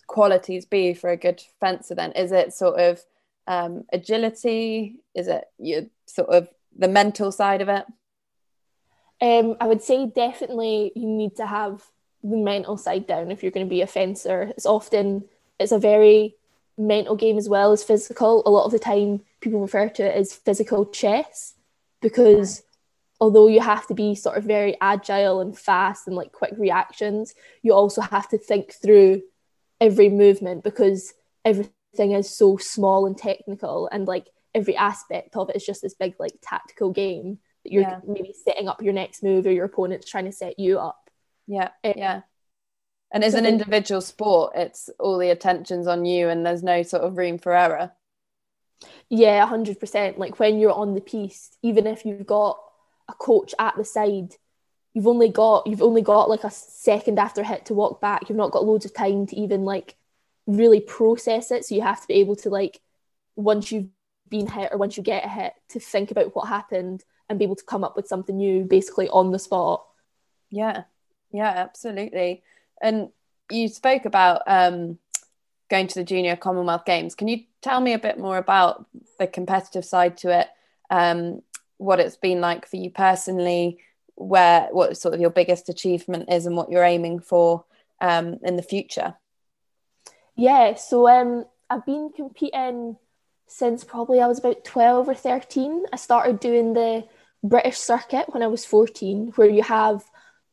qualities 0.07 0.67
be 0.67 0.93
for 0.93 1.11
a 1.11 1.17
good 1.17 1.43
fencer 1.61 1.95
then? 1.95 2.13
Is 2.13 2.33
it 2.33 2.53
sort 2.53 2.79
of 2.79 3.01
um, 3.47 3.85
agility? 3.93 4.97
Is 5.15 5.29
it 5.29 5.45
you 5.59 5.91
sort 6.07 6.31
of 6.31 6.49
the 6.77 6.89
mental 6.89 7.33
side 7.33 7.61
of 7.61 7.69
it? 7.69 7.85
Um, 9.21 9.57
I 9.61 9.67
would 9.67 9.83
say 9.83 10.07
definitely 10.07 10.93
you 10.97 11.07
need 11.07 11.37
to 11.37 11.47
have 11.47 11.83
the 12.23 12.37
mental 12.37 12.77
side 12.77 13.07
down 13.07 13.31
if 13.31 13.43
you're 13.43 13.53
going 13.53 13.67
to 13.67 13.71
be 13.71 13.83
a 13.83 13.87
fencer. 13.87 14.53
It's 14.57 14.67
often 14.67 15.25
it's 15.59 15.73
a 15.73 15.79
very 15.79 16.37
mental 16.79 17.17
game 17.17 17.39
as 17.39 17.49
well 17.49 17.73
as 17.73 17.85
physical. 17.85 18.43
A 18.47 18.51
lot 18.51 18.65
of 18.65 18.73
the 18.73 18.79
time, 18.79 19.21
people 19.41 19.61
refer 19.61 19.89
to 19.89 20.05
it 20.05 20.17
as 20.17 20.33
physical 20.33 20.87
chess 20.87 21.55
because 22.01 22.63
although 23.21 23.47
you 23.47 23.61
have 23.61 23.87
to 23.87 23.95
be 23.95 24.15
sort 24.15 24.37
of 24.37 24.45
very 24.45 24.77
agile 24.81 25.41
and 25.41 25.57
fast 25.57 26.07
and 26.07 26.17
like 26.17 26.33
quick 26.33 26.55
reactions, 26.59 27.35
you 27.63 27.73
also 27.73 28.01
have 28.01 28.29
to 28.29 28.39
think 28.39 28.73
through 28.73 29.23
every 29.81 30.09
movement 30.09 30.65
because 30.65 31.15
every 31.45 31.69
thing 31.95 32.13
is 32.13 32.35
so 32.35 32.57
small 32.57 33.07
and 33.07 33.17
technical 33.17 33.89
and 33.93 34.07
like 34.07 34.29
every 34.55 34.77
aspect 34.77 35.37
of 35.37 35.51
it 35.51 35.57
is 35.57 35.65
just 35.65 35.83
this 35.83 35.95
big 35.95 36.15
like 36.19 36.33
tactical 36.43 36.91
game 36.91 37.39
that 37.65 37.73
you're 37.73 37.83
yeah. 37.83 38.01
maybe 38.07 38.35
setting 38.45 38.69
up 38.69 38.83
your 38.83 38.93
next 38.93 39.23
move 39.23 39.47
or 39.47 39.53
your 39.53 39.65
opponent's 39.65 40.09
trying 40.09 40.25
to 40.25 40.33
set 40.33 40.59
you 40.59 40.79
up. 40.79 41.11
Yeah 41.47 41.71
um, 41.85 41.93
yeah. 41.97 42.21
And 43.13 43.23
as 43.23 43.35
an 43.35 43.47
individual 43.47 44.01
sport 44.01 44.53
it's 44.57 44.89
all 44.99 45.19
the 45.19 45.31
attention's 45.31 45.87
on 45.87 46.05
you 46.05 46.29
and 46.29 46.45
there's 46.45 46.63
no 46.63 46.83
sort 46.83 47.03
of 47.03 47.17
room 47.17 47.39
for 47.39 47.55
error. 47.55 47.93
Yeah 49.09 49.47
100% 49.47 50.19
like 50.19 50.39
when 50.39 50.59
you're 50.59 50.73
on 50.73 50.95
the 50.95 51.01
piece 51.01 51.57
even 51.63 51.87
if 51.87 52.05
you've 52.05 52.27
got 52.27 52.59
a 53.09 53.15
coach 53.15 53.55
at 53.59 53.77
the 53.77 53.85
side 53.85 54.35
you've 54.95 55.07
only 55.07 55.29
got 55.29 55.67
you've 55.67 55.83
only 55.83 56.03
got 56.03 56.29
like 56.29 56.45
a 56.45 56.51
second 56.51 57.19
after 57.19 57.43
hit 57.43 57.67
to 57.67 57.75
walk 57.75 58.01
back. 58.01 58.29
You've 58.29 58.39
not 58.39 58.51
got 58.51 58.65
loads 58.65 58.85
of 58.85 58.95
time 58.95 59.27
to 59.27 59.37
even 59.37 59.65
like 59.65 59.97
really 60.47 60.81
process 60.81 61.51
it. 61.51 61.65
So 61.65 61.75
you 61.75 61.83
have 61.83 62.01
to 62.01 62.09
be 62.09 62.15
able 62.15 62.37
to 62.37 62.51
like 62.51 62.81
once 63.37 63.73
you've 63.73 63.89
been 64.29 64.47
hit 64.47 64.73
or 64.73 64.79
once 64.79 64.97
you 64.97 65.03
get 65.03 65.29
hit 65.29 65.53
to 65.71 65.81
think 65.81 66.11
about 66.11 66.35
what 66.35 66.49
happened 66.49 67.05
and 67.29 67.39
be 67.39 67.45
able 67.45 67.57
to 67.57 67.65
come 67.65 67.85
up 67.85 67.97
with 67.97 68.09
something 68.09 68.37
new 68.37 68.65
basically 68.65 69.09
on 69.09 69.31
the 69.31 69.39
spot. 69.39 69.85
Yeah. 70.51 70.85
Yeah, 71.33 71.49
absolutely. 71.49 72.43
And 72.81 73.09
you 73.51 73.69
spoke 73.69 74.05
about 74.05 74.43
um 74.47 74.99
going 75.71 75.87
to 75.87 75.95
the 75.95 76.05
junior 76.05 76.37
Commonwealth 76.37 76.85
Games. 76.85 77.15
Can 77.15 77.29
you 77.29 77.45
tell 77.63 77.81
me 77.81 77.95
a 77.95 77.99
bit 77.99 78.19
more 78.19 78.37
about 78.37 78.87
the 79.19 79.27
competitive 79.27 79.85
side 79.85 80.19
to 80.19 80.41
it? 80.41 80.49
Um, 80.91 81.41
what 81.79 81.99
it's 81.99 82.17
been 82.17 82.43
like 82.43 82.67
for 82.67 82.77
you 82.77 82.91
personally, 82.91 83.79
where 84.15 84.69
what 84.71 84.99
sort 84.99 85.15
of 85.15 85.21
your 85.21 85.31
biggest 85.31 85.71
achievement 85.71 86.31
is 86.31 86.45
and 86.45 86.57
what 86.57 86.71
you're 86.71 86.85
aiming 86.85 87.21
for 87.21 87.65
um, 88.03 88.39
in 88.43 88.57
the 88.57 88.63
future? 88.63 89.15
Yeah, 90.37 90.75
so 90.75 91.09
um, 91.09 91.45
I've 91.69 91.85
been 91.85 92.11
competing 92.15 92.97
since 93.47 93.85
probably 93.85 94.21
I 94.21 94.27
was 94.27 94.39
about 94.39 94.65
12 94.65 95.09
or 95.09 95.15
13. 95.15 95.85
I 95.93 95.97
started 95.97 96.41
doing 96.41 96.73
the 96.73 97.05
British 97.45 97.79
circuit 97.79 98.33
when 98.33 98.43
I 98.43 98.47
was 98.47 98.65
14, 98.65 99.33
where 99.37 99.49
you 99.49 99.63
have 99.63 100.03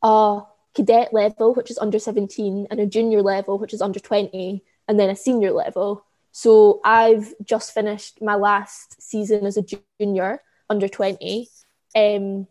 a 0.02 0.42
cadet 0.74 1.12
level, 1.12 1.54
which 1.54 1.70
is 1.70 1.78
under 1.78 1.98
17, 1.98 2.66
and 2.70 2.80
a 2.80 2.86
junior 2.86 3.22
level, 3.22 3.58
which 3.58 3.72
is 3.72 3.80
under 3.80 4.00
20, 4.00 4.62
and 4.86 5.00
then 5.00 5.10
a 5.10 5.16
senior 5.16 5.52
level. 5.52 6.04
So 6.32 6.80
I've 6.84 7.32
just 7.42 7.72
finished 7.72 8.20
my 8.20 8.34
last 8.34 9.00
season 9.02 9.46
as 9.46 9.56
a 9.56 9.64
junior 9.98 10.42
under 10.68 10.88
20. 10.88 11.48
Um, 11.94 12.46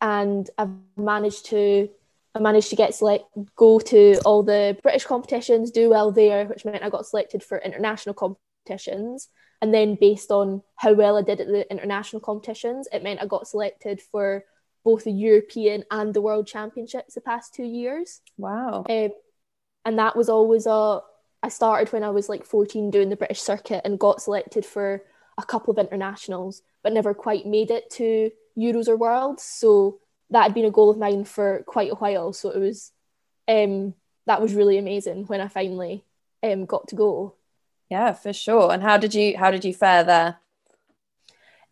and 0.00 0.50
I've 0.58 0.70
managed 0.96 1.46
to 1.46 1.88
I 2.34 2.40
managed 2.40 2.70
to 2.70 2.76
get 2.76 2.94
select 2.94 3.24
go 3.54 3.78
to 3.78 4.18
all 4.24 4.42
the 4.42 4.76
British 4.82 5.04
competitions, 5.04 5.70
do 5.70 5.90
well 5.90 6.10
there, 6.10 6.46
which 6.46 6.64
meant 6.64 6.82
I 6.82 6.90
got 6.90 7.06
selected 7.06 7.42
for 7.42 7.58
international 7.58 8.14
competitions. 8.14 9.28
And 9.62 9.72
then 9.72 9.96
based 10.00 10.30
on 10.30 10.62
how 10.76 10.94
well 10.94 11.16
I 11.16 11.22
did 11.22 11.40
at 11.40 11.46
the 11.46 11.70
international 11.70 12.20
competitions, 12.20 12.88
it 12.92 13.02
meant 13.02 13.22
I 13.22 13.26
got 13.26 13.46
selected 13.46 14.00
for 14.00 14.44
both 14.84 15.04
the 15.04 15.12
European 15.12 15.84
and 15.90 16.12
the 16.12 16.20
World 16.20 16.46
Championships 16.46 17.14
the 17.14 17.20
past 17.20 17.54
two 17.54 17.64
years. 17.64 18.20
Wow. 18.36 18.84
Um, 18.88 19.10
and 19.84 19.98
that 19.98 20.16
was 20.16 20.28
always 20.28 20.66
a 20.66 21.00
I 21.42 21.48
started 21.48 21.92
when 21.92 22.02
I 22.02 22.08
was 22.08 22.30
like 22.30 22.46
14 22.46 22.90
doing 22.90 23.10
the 23.10 23.16
British 23.16 23.42
circuit 23.42 23.82
and 23.84 23.98
got 23.98 24.22
selected 24.22 24.64
for 24.64 25.02
a 25.36 25.44
couple 25.44 25.72
of 25.72 25.78
internationals, 25.78 26.62
but 26.82 26.94
never 26.94 27.12
quite 27.12 27.46
made 27.46 27.70
it 27.70 27.90
to 27.90 28.30
Euros 28.58 28.88
or 28.88 28.96
Worlds. 28.96 29.42
So 29.42 30.00
that 30.34 30.42
had 30.42 30.54
been 30.54 30.64
a 30.64 30.70
goal 30.70 30.90
of 30.90 30.98
mine 30.98 31.24
for 31.24 31.62
quite 31.64 31.92
a 31.92 31.94
while. 31.94 32.32
So 32.32 32.50
it 32.50 32.58
was 32.58 32.90
um, 33.46 33.94
that 34.26 34.42
was 34.42 34.52
really 34.52 34.78
amazing 34.78 35.26
when 35.26 35.40
I 35.40 35.48
finally 35.48 36.04
um, 36.42 36.66
got 36.66 36.88
to 36.88 36.96
go. 36.96 37.34
Yeah, 37.88 38.12
for 38.12 38.32
sure. 38.32 38.72
And 38.72 38.82
how 38.82 38.96
did 38.96 39.14
you 39.14 39.36
how 39.38 39.52
did 39.52 39.64
you 39.64 39.72
fare 39.72 40.02
there? 40.02 40.36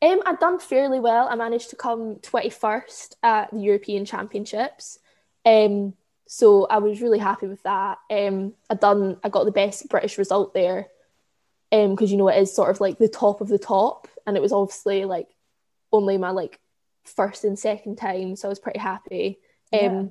Um, 0.00 0.23
I'd 0.26 0.38
done 0.38 0.59
fairly 0.59 1.00
well. 1.00 1.28
I 1.28 1.35
managed 1.35 1.71
to 1.71 1.76
come 1.76 2.16
21st 2.16 3.14
at 3.23 3.50
the 3.52 3.61
European 3.61 4.04
Championships. 4.04 4.99
Um, 5.45 5.95
so 6.26 6.66
I 6.66 6.78
was 6.78 7.00
really 7.00 7.19
happy 7.19 7.47
with 7.47 7.62
that. 7.64 7.99
Um, 8.11 8.54
I 8.71 8.75
done, 8.75 9.19
I 9.23 9.28
got 9.28 9.45
the 9.45 9.52
best 9.52 9.88
British 9.88 10.19
result 10.19 10.54
there, 10.54 10.88
um, 11.71 11.90
because 11.90 12.11
you 12.11 12.16
know 12.16 12.28
it 12.28 12.40
is 12.40 12.54
sort 12.54 12.71
of 12.71 12.81
like 12.81 12.99
the 12.99 13.09
top 13.09 13.40
of 13.40 13.49
the 13.49 13.59
top, 13.59 14.09
and 14.26 14.37
it 14.37 14.42
was 14.42 14.52
obviously 14.52 15.04
like 15.04 15.28
only 15.92 16.16
my 16.16 16.31
like 16.31 16.59
first 17.04 17.44
and 17.44 17.59
second 17.59 17.97
time, 17.97 18.37
so 18.37 18.49
I 18.49 18.50
was 18.50 18.59
pretty 18.59 18.78
happy. 18.78 19.38
Um, 19.73 19.80
yeah. 19.80 20.04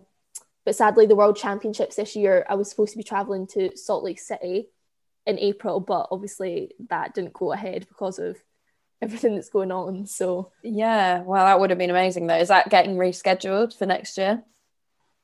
but 0.66 0.76
sadly, 0.76 1.06
the 1.06 1.16
World 1.16 1.38
Championships 1.38 1.96
this 1.96 2.16
year, 2.16 2.46
I 2.50 2.56
was 2.56 2.70
supposed 2.70 2.92
to 2.94 2.98
be 2.98 3.04
traveling 3.04 3.48
to 3.48 3.76
Salt 3.78 4.04
Lake 4.04 4.20
City 4.20 4.70
in 5.26 5.40
April, 5.40 5.80
but 5.80 6.08
obviously 6.12 6.72
that 6.90 7.14
didn't 7.14 7.34
go 7.34 7.52
ahead 7.52 7.88
because 7.88 8.20
of 8.20 8.38
everything 9.02 9.36
that's 9.36 9.50
going 9.50 9.72
on. 9.72 10.06
So 10.06 10.52
yeah, 10.64 11.22
well, 11.22 11.46
that 11.46 11.60
would 11.60 11.70
have 11.70 11.80
been 11.80 11.90
amazing 11.90 12.28
though. 12.28 12.38
Is 12.38 12.50
that 12.50 12.70
getting 12.70 12.96
rescheduled 12.96 13.78
for 13.78 13.86
next 13.86 14.18
year? 14.18 14.44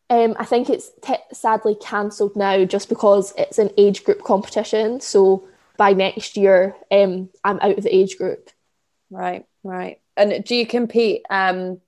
Um, 0.09 0.35
I 0.39 0.45
think 0.45 0.69
it's 0.69 0.89
t- 1.01 1.15
sadly 1.33 1.75
cancelled 1.75 2.35
now 2.35 2.63
just 2.63 2.87
because 2.87 3.33
it's 3.37 3.59
an 3.59 3.71
age 3.77 4.03
group 4.05 4.23
competition. 4.23 5.01
So 5.01 5.47
by 5.77 5.93
next 5.93 6.37
year, 6.37 6.75
um, 6.89 7.29
I'm 7.43 7.59
out 7.59 7.77
of 7.77 7.83
the 7.83 7.93
age 7.93 8.17
group. 8.17 8.49
Right, 9.09 9.45
right. 9.63 9.99
And 10.17 10.43
do 10.43 10.55
you 10.55 10.65
compete 10.65 11.23
um, 11.29 11.79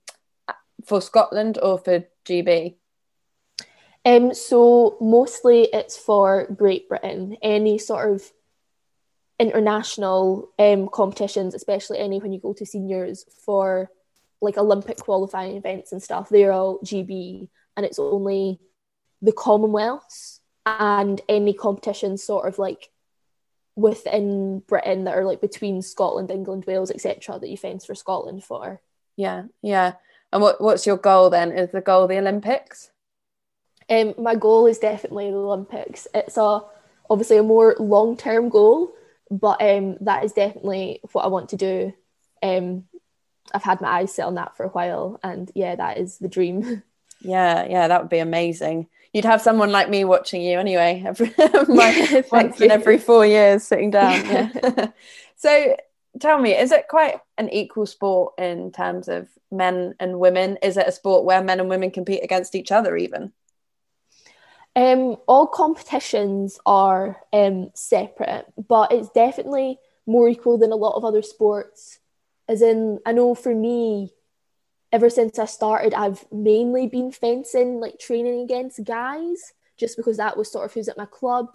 for 0.84 1.00
Scotland 1.00 1.58
or 1.60 1.78
for 1.78 2.04
GB? 2.24 2.76
Um, 4.04 4.32
so 4.32 4.96
mostly 5.00 5.68
it's 5.72 5.96
for 5.96 6.46
Great 6.46 6.88
Britain. 6.88 7.36
Any 7.42 7.78
sort 7.78 8.12
of 8.12 8.22
international 9.38 10.50
um, 10.58 10.88
competitions, 10.88 11.54
especially 11.54 11.98
any 11.98 12.18
when 12.18 12.32
you 12.32 12.38
go 12.38 12.52
to 12.54 12.64
seniors 12.64 13.24
for 13.44 13.90
like 14.40 14.56
Olympic 14.56 14.98
qualifying 14.98 15.56
events 15.56 15.92
and 15.92 16.02
stuff, 16.02 16.28
they're 16.28 16.52
all 16.52 16.78
GB 16.80 17.48
and 17.76 17.84
it's 17.84 17.98
only 17.98 18.60
the 19.22 19.32
Commonwealths 19.32 20.40
and 20.64 21.20
any 21.28 21.52
competitions 21.52 22.22
sort 22.22 22.46
of 22.46 22.58
like 22.58 22.89
within 23.80 24.60
Britain 24.60 25.04
that 25.04 25.16
are 25.16 25.24
like 25.24 25.40
between 25.40 25.82
Scotland, 25.82 26.30
England, 26.30 26.64
Wales, 26.66 26.90
etc. 26.90 27.38
that 27.38 27.48
you 27.48 27.56
fence 27.56 27.84
for 27.84 27.94
Scotland 27.94 28.44
for. 28.44 28.80
Yeah, 29.16 29.44
yeah. 29.62 29.94
And 30.32 30.42
what 30.42 30.60
what's 30.60 30.86
your 30.86 30.96
goal 30.96 31.30
then? 31.30 31.52
Is 31.52 31.70
the 31.70 31.80
goal 31.80 32.06
the 32.06 32.18
Olympics? 32.18 32.90
Um, 33.88 34.14
my 34.18 34.36
goal 34.36 34.66
is 34.66 34.78
definitely 34.78 35.30
the 35.30 35.36
Olympics. 35.36 36.06
It's 36.14 36.36
a 36.36 36.60
obviously 37.08 37.38
a 37.38 37.42
more 37.42 37.74
long 37.78 38.16
term 38.16 38.48
goal, 38.48 38.92
but 39.30 39.60
um, 39.60 39.96
that 40.02 40.24
is 40.24 40.32
definitely 40.32 41.00
what 41.12 41.24
I 41.24 41.28
want 41.28 41.50
to 41.50 41.56
do. 41.56 41.92
Um, 42.42 42.84
I've 43.52 43.64
had 43.64 43.80
my 43.80 43.88
eyes 43.88 44.14
set 44.14 44.26
on 44.26 44.36
that 44.36 44.56
for 44.56 44.64
a 44.64 44.68
while, 44.68 45.18
and 45.22 45.50
yeah, 45.54 45.74
that 45.74 45.98
is 45.98 46.18
the 46.18 46.28
dream. 46.28 46.82
Yeah, 47.20 47.66
yeah, 47.68 47.88
that 47.88 48.00
would 48.00 48.10
be 48.10 48.18
amazing. 48.18 48.88
You'd 49.12 49.24
have 49.24 49.42
someone 49.42 49.72
like 49.72 49.90
me 49.90 50.04
watching 50.04 50.40
you 50.42 50.58
anyway, 50.58 51.02
every, 51.04 51.32
my, 51.68 52.24
once 52.30 52.60
in 52.60 52.70
every 52.70 52.98
four 52.98 53.26
years 53.26 53.64
sitting 53.64 53.90
down. 53.90 54.24
Yeah. 54.24 54.86
so 55.36 55.76
tell 56.20 56.38
me, 56.38 56.56
is 56.56 56.72
it 56.72 56.88
quite 56.88 57.16
an 57.38 57.48
equal 57.50 57.86
sport 57.86 58.34
in 58.38 58.70
terms 58.72 59.08
of 59.08 59.28
men 59.50 59.94
and 59.98 60.20
women? 60.20 60.58
Is 60.62 60.76
it 60.76 60.86
a 60.86 60.92
sport 60.92 61.24
where 61.24 61.42
men 61.42 61.60
and 61.60 61.68
women 61.68 61.90
compete 61.90 62.22
against 62.22 62.54
each 62.54 62.70
other 62.70 62.96
even? 62.96 63.32
Um, 64.76 65.16
all 65.26 65.48
competitions 65.48 66.60
are 66.64 67.20
um, 67.32 67.70
separate, 67.74 68.46
but 68.68 68.92
it's 68.92 69.10
definitely 69.10 69.78
more 70.06 70.28
equal 70.28 70.58
than 70.58 70.72
a 70.72 70.76
lot 70.76 70.94
of 70.94 71.04
other 71.04 71.22
sports. 71.22 71.98
As 72.48 72.62
in, 72.62 73.00
I 73.04 73.12
know 73.12 73.34
for 73.34 73.54
me, 73.54 74.12
ever 74.92 75.10
since 75.10 75.38
I 75.38 75.44
started, 75.44 75.94
I've 75.94 76.24
mainly 76.32 76.86
been 76.86 77.12
fencing, 77.12 77.80
like 77.80 77.98
training 77.98 78.40
against 78.40 78.84
guys, 78.84 79.52
just 79.76 79.96
because 79.96 80.16
that 80.16 80.36
was 80.36 80.50
sort 80.50 80.66
of 80.66 80.72
who's 80.72 80.88
at 80.88 80.98
my 80.98 81.06
club. 81.06 81.46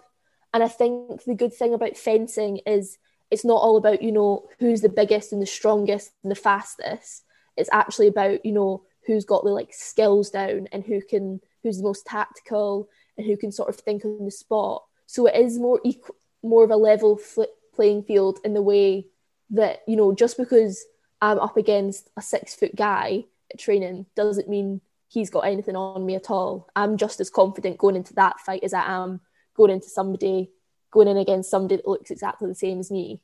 And 0.54 0.62
I 0.62 0.68
think 0.68 1.24
the 1.24 1.34
good 1.34 1.52
thing 1.52 1.74
about 1.74 1.96
fencing 1.96 2.60
is 2.66 2.98
it's 3.30 3.44
not 3.44 3.60
all 3.60 3.76
about, 3.76 4.02
you 4.02 4.12
know, 4.12 4.48
who's 4.58 4.80
the 4.80 4.88
biggest 4.88 5.32
and 5.32 5.42
the 5.42 5.46
strongest 5.46 6.12
and 6.22 6.30
the 6.30 6.36
fastest. 6.36 7.24
It's 7.56 7.70
actually 7.72 8.06
about, 8.06 8.44
you 8.44 8.52
know, 8.52 8.84
who's 9.06 9.24
got 9.24 9.44
the 9.44 9.50
like 9.50 9.72
skills 9.72 10.30
down 10.30 10.68
and 10.72 10.84
who 10.84 11.00
can, 11.02 11.40
who's 11.62 11.78
the 11.78 11.84
most 11.84 12.06
tactical 12.06 12.88
and 13.16 13.26
who 13.26 13.36
can 13.36 13.52
sort 13.52 13.68
of 13.68 13.76
think 13.76 14.04
on 14.04 14.24
the 14.24 14.30
spot. 14.30 14.84
So 15.06 15.26
it 15.26 15.36
is 15.36 15.58
more 15.58 15.80
equal, 15.84 16.16
more 16.42 16.64
of 16.64 16.70
a 16.70 16.76
level 16.76 17.16
flip 17.16 17.50
playing 17.74 18.04
field 18.04 18.38
in 18.44 18.54
the 18.54 18.62
way 18.62 19.06
that, 19.50 19.80
you 19.86 19.96
know, 19.96 20.14
just 20.14 20.36
because 20.36 20.84
I'm 21.20 21.38
up 21.38 21.56
against 21.56 22.10
a 22.16 22.22
six 22.22 22.54
foot 22.54 22.74
guy 22.76 23.24
at 23.52 23.58
training 23.58 24.06
doesn't 24.14 24.48
mean 24.48 24.80
he's 25.08 25.30
got 25.30 25.40
anything 25.40 25.76
on 25.76 26.04
me 26.04 26.14
at 26.14 26.30
all. 26.30 26.68
I'm 26.76 26.96
just 26.96 27.20
as 27.20 27.30
confident 27.30 27.78
going 27.78 27.96
into 27.96 28.14
that 28.14 28.40
fight 28.40 28.64
as 28.64 28.74
I 28.74 28.84
am 28.84 29.20
going 29.54 29.70
into 29.70 29.88
somebody 29.88 30.50
going 30.90 31.08
in 31.08 31.16
against 31.16 31.50
somebody 31.50 31.76
that 31.76 31.88
looks 31.88 32.10
exactly 32.10 32.48
the 32.48 32.54
same 32.54 32.80
as 32.80 32.90
me. 32.90 33.20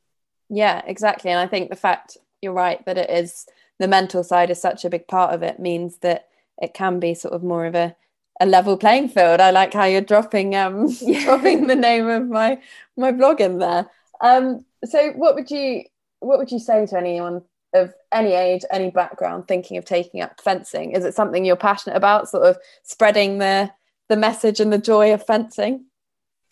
Yeah, 0.49 0.83
exactly. 0.87 1.31
And 1.31 1.41
I 1.41 1.47
think 1.47 1.71
the 1.71 1.77
fact 1.77 2.17
you're 2.41 2.53
right 2.53 2.85
that 2.87 2.99
it 2.99 3.11
is 3.11 3.47
the 3.79 3.89
mental 3.89 4.23
side 4.23 4.51
is 4.51 4.61
such 4.61 4.85
a 4.85 4.91
big 4.91 5.09
part 5.09 5.35
of 5.35 5.43
it 5.43 5.59
means 5.59 5.99
that 5.99 6.29
it 6.61 6.75
can 6.75 7.01
be 7.01 7.15
sort 7.15 7.35
of 7.35 7.43
more 7.43 7.67
of 7.67 7.75
a, 7.75 7.97
a 8.41 8.47
level 8.47 8.77
playing 8.77 9.09
field. 9.09 9.41
I 9.41 9.51
like 9.51 9.73
how 9.73 9.85
you're 9.85 10.01
dropping 10.01 10.55
um 10.55 10.89
yeah. 11.01 11.25
dropping 11.25 11.67
the 11.67 11.77
name 11.77 12.09
of 12.09 12.29
my 12.29 12.61
my 12.97 13.13
blog 13.13 13.41
in 13.41 13.59
there. 13.59 13.89
Um 14.21 14.65
so 14.85 15.11
what 15.13 15.35
would 15.35 15.51
you 15.51 15.85
what 16.21 16.39
would 16.39 16.53
you 16.53 16.59
say 16.59 16.87
to 16.87 16.99
anyone 16.99 17.43
of 17.75 17.95
any 18.13 18.33
age, 18.33 18.65
any 18.71 18.91
background, 18.91 19.49
thinking 19.49 19.77
of 19.77 19.85
taking 19.85 20.21
up 20.21 20.41
fencing? 20.41 20.93
Is 20.93 21.05
it 21.05 21.15
something 21.15 21.45
you're 21.45 21.57
passionate 21.57 21.97
about, 21.97 22.29
sort 22.29 22.45
of 22.45 22.59
spreading 22.83 23.39
the 23.39 23.71
the 24.09 24.17
message 24.17 24.61
and 24.61 24.73
the 24.73 24.79
joy 24.79 25.15
of 25.15 25.25
fencing? 25.25 25.87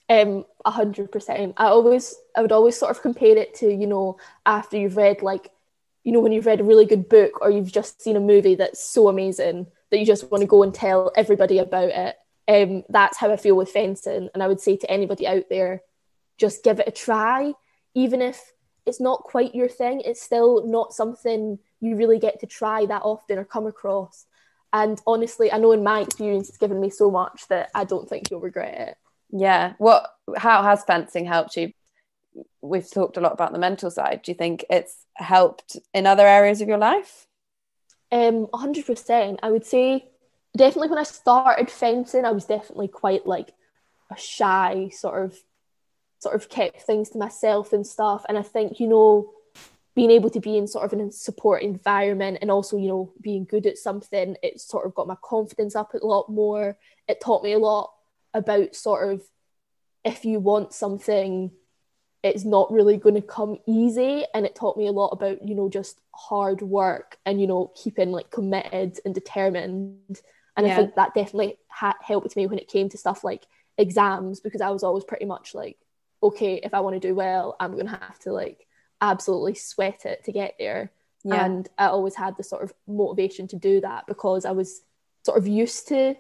Um, 0.08 0.44
a 0.64 0.70
hundred 0.70 1.12
percent. 1.12 1.54
I 1.56 1.66
always, 1.66 2.14
I 2.36 2.42
would 2.42 2.52
always 2.52 2.76
sort 2.76 2.90
of 2.90 3.02
compare 3.02 3.36
it 3.36 3.54
to, 3.56 3.72
you 3.72 3.86
know, 3.86 4.18
after 4.44 4.76
you've 4.76 4.96
read 4.96 5.22
like, 5.22 5.50
you 6.02 6.12
know, 6.12 6.20
when 6.20 6.32
you've 6.32 6.46
read 6.46 6.60
a 6.60 6.64
really 6.64 6.86
good 6.86 7.08
book 7.08 7.40
or 7.42 7.50
you've 7.50 7.70
just 7.70 8.02
seen 8.02 8.16
a 8.16 8.20
movie 8.20 8.56
that's 8.56 8.82
so 8.82 9.08
amazing 9.08 9.66
that 9.90 9.98
you 9.98 10.06
just 10.06 10.30
want 10.30 10.40
to 10.40 10.48
go 10.48 10.62
and 10.62 10.74
tell 10.74 11.12
everybody 11.16 11.58
about 11.58 11.90
it. 11.90 12.16
Um, 12.48 12.82
that's 12.88 13.18
how 13.18 13.30
I 13.30 13.36
feel 13.36 13.54
with 13.54 13.70
fencing, 13.70 14.28
and 14.34 14.42
I 14.42 14.48
would 14.48 14.60
say 14.60 14.76
to 14.78 14.90
anybody 14.90 15.26
out 15.26 15.44
there, 15.48 15.82
just 16.38 16.64
give 16.64 16.80
it 16.80 16.88
a 16.88 16.90
try, 16.90 17.52
even 17.94 18.22
if 18.22 18.52
it's 18.86 19.00
not 19.00 19.22
quite 19.24 19.54
your 19.54 19.68
thing. 19.68 20.02
It's 20.04 20.22
still 20.22 20.66
not 20.66 20.92
something 20.92 21.58
you 21.80 21.96
really 21.96 22.18
get 22.18 22.40
to 22.40 22.46
try 22.46 22.86
that 22.86 23.02
often 23.02 23.38
or 23.38 23.44
come 23.44 23.66
across. 23.66 24.26
And 24.72 25.00
honestly, 25.06 25.50
I 25.50 25.58
know 25.58 25.72
in 25.72 25.82
my 25.82 26.00
experience, 26.00 26.48
it's 26.48 26.58
given 26.58 26.80
me 26.80 26.90
so 26.90 27.10
much 27.10 27.48
that 27.48 27.70
I 27.74 27.84
don't 27.84 28.08
think 28.08 28.30
you'll 28.30 28.40
regret 28.40 28.88
it. 28.88 28.96
Yeah. 29.30 29.74
What? 29.78 30.08
How 30.36 30.62
has 30.62 30.84
fencing 30.84 31.26
helped 31.26 31.56
you? 31.56 31.72
We've 32.60 32.88
talked 32.88 33.16
a 33.16 33.20
lot 33.20 33.32
about 33.32 33.52
the 33.52 33.58
mental 33.58 33.90
side. 33.90 34.22
Do 34.22 34.30
you 34.30 34.36
think 34.36 34.64
it's 34.70 35.04
helped 35.14 35.76
in 35.92 36.06
other 36.06 36.26
areas 36.26 36.60
of 36.60 36.68
your 36.68 36.78
life? 36.78 37.26
Um, 38.12 38.46
100%. 38.46 39.38
I 39.42 39.50
would 39.50 39.66
say 39.66 40.08
definitely 40.56 40.88
when 40.88 40.98
I 40.98 41.04
started 41.04 41.70
fencing, 41.70 42.24
I 42.24 42.32
was 42.32 42.44
definitely 42.44 42.88
quite 42.88 43.26
like 43.26 43.52
a 44.10 44.18
shy 44.18 44.90
sort 44.92 45.24
of 45.24 45.36
sort 46.20 46.34
of 46.34 46.48
kept 46.48 46.82
things 46.82 47.10
to 47.10 47.18
myself 47.18 47.72
and 47.72 47.86
stuff. 47.86 48.24
And 48.28 48.38
I 48.38 48.42
think, 48.42 48.78
you 48.78 48.86
know, 48.86 49.32
being 49.94 50.10
able 50.10 50.30
to 50.30 50.40
be 50.40 50.56
in 50.56 50.66
sort 50.66 50.90
of 50.90 50.98
a 50.98 51.10
support 51.10 51.62
environment 51.62 52.38
and 52.40 52.50
also, 52.50 52.76
you 52.76 52.88
know, 52.88 53.12
being 53.20 53.44
good 53.44 53.66
at 53.66 53.78
something, 53.78 54.36
it 54.42 54.60
sort 54.60 54.86
of 54.86 54.94
got 54.94 55.08
my 55.08 55.16
confidence 55.22 55.74
up 55.74 55.94
a 55.94 56.06
lot 56.06 56.28
more. 56.28 56.78
It 57.08 57.20
taught 57.20 57.42
me 57.42 57.52
a 57.52 57.58
lot 57.58 57.92
about 58.32 58.76
sort 58.76 59.10
of 59.10 59.22
if 60.04 60.24
you 60.24 60.38
want 60.38 60.72
something, 60.72 61.50
it's 62.22 62.44
not 62.44 62.70
really 62.70 62.98
going 62.98 63.14
to 63.14 63.22
come 63.22 63.58
easy. 63.66 64.24
And 64.32 64.46
it 64.46 64.54
taught 64.54 64.76
me 64.76 64.86
a 64.86 64.92
lot 64.92 65.08
about, 65.08 65.46
you 65.46 65.54
know, 65.54 65.68
just 65.68 66.00
hard 66.14 66.62
work 66.62 67.18
and, 67.26 67.40
you 67.40 67.46
know, 67.46 67.72
keeping 67.74 68.12
like 68.12 68.30
committed 68.30 68.98
and 69.04 69.14
determined. 69.14 70.20
And 70.56 70.66
yeah. 70.66 70.74
I 70.74 70.76
think 70.76 70.94
that 70.94 71.14
definitely 71.14 71.58
ha- 71.68 71.96
helped 72.02 72.36
me 72.36 72.46
when 72.46 72.58
it 72.58 72.68
came 72.68 72.90
to 72.90 72.98
stuff 72.98 73.24
like 73.24 73.46
exams 73.78 74.40
because 74.40 74.60
I 74.60 74.70
was 74.70 74.82
always 74.82 75.04
pretty 75.04 75.24
much 75.24 75.54
like, 75.54 75.78
okay, 76.22 76.60
if 76.62 76.74
I 76.74 76.80
want 76.80 77.00
to 77.00 77.08
do 77.08 77.14
well, 77.14 77.56
I'm 77.60 77.72
going 77.72 77.86
to 77.86 77.92
have 77.96 78.18
to 78.20 78.32
like 78.32 78.66
absolutely 79.00 79.54
sweat 79.54 80.04
it 80.04 80.24
to 80.24 80.32
get 80.32 80.54
there. 80.58 80.92
Yeah. 81.24 81.44
And 81.44 81.68
I 81.78 81.86
always 81.86 82.14
had 82.14 82.36
the 82.36 82.42
sort 82.42 82.62
of 82.62 82.72
motivation 82.86 83.46
to 83.48 83.56
do 83.56 83.80
that 83.82 84.06
because 84.06 84.44
I 84.44 84.52
was 84.52 84.82
sort 85.24 85.38
of 85.38 85.46
used 85.46 85.88
to 85.88 86.14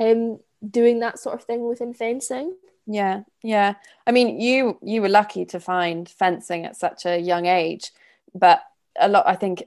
um, 0.00 0.40
doing 0.68 1.00
that 1.00 1.18
sort 1.18 1.34
of 1.34 1.44
thing 1.44 1.66
within 1.66 1.94
fencing. 1.94 2.56
Yeah, 2.86 3.22
yeah. 3.42 3.74
I 4.06 4.10
mean, 4.10 4.40
you 4.40 4.78
you 4.82 5.02
were 5.02 5.08
lucky 5.08 5.44
to 5.46 5.60
find 5.60 6.08
fencing 6.08 6.64
at 6.64 6.76
such 6.76 7.06
a 7.06 7.18
young 7.18 7.46
age, 7.46 7.92
but 8.34 8.62
a 8.98 9.08
lot. 9.08 9.26
I 9.26 9.36
think 9.36 9.64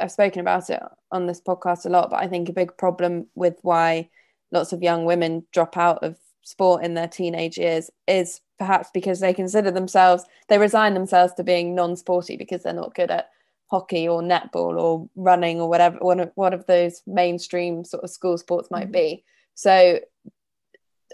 I've 0.00 0.12
spoken 0.12 0.40
about 0.40 0.70
it 0.70 0.80
on 1.10 1.26
this 1.26 1.40
podcast 1.40 1.86
a 1.86 1.88
lot, 1.88 2.10
but 2.10 2.22
I 2.22 2.28
think 2.28 2.48
a 2.48 2.52
big 2.52 2.76
problem 2.76 3.26
with 3.34 3.58
why 3.62 4.10
lots 4.52 4.72
of 4.72 4.82
young 4.82 5.04
women 5.04 5.44
drop 5.52 5.76
out 5.76 6.04
of 6.04 6.16
sport 6.42 6.84
in 6.84 6.94
their 6.94 7.08
teenage 7.08 7.58
years 7.58 7.90
is 8.06 8.40
perhaps 8.62 8.90
because 8.94 9.18
they 9.18 9.34
consider 9.34 9.72
themselves 9.72 10.24
they 10.48 10.56
resign 10.56 10.94
themselves 10.94 11.34
to 11.34 11.42
being 11.42 11.74
non-sporty 11.74 12.36
because 12.36 12.62
they're 12.62 12.72
not 12.72 12.94
good 12.94 13.10
at 13.10 13.30
hockey 13.72 14.06
or 14.06 14.22
netball 14.22 14.80
or 14.80 15.08
running 15.16 15.60
or 15.60 15.68
whatever 15.68 15.98
one 15.98 16.20
of 16.20 16.30
one 16.36 16.54
of 16.54 16.64
those 16.66 17.02
mainstream 17.04 17.84
sort 17.84 18.04
of 18.04 18.10
school 18.10 18.38
sports 18.38 18.70
might 18.70 18.84
mm-hmm. 18.84 19.16
be 19.16 19.24
so 19.56 19.98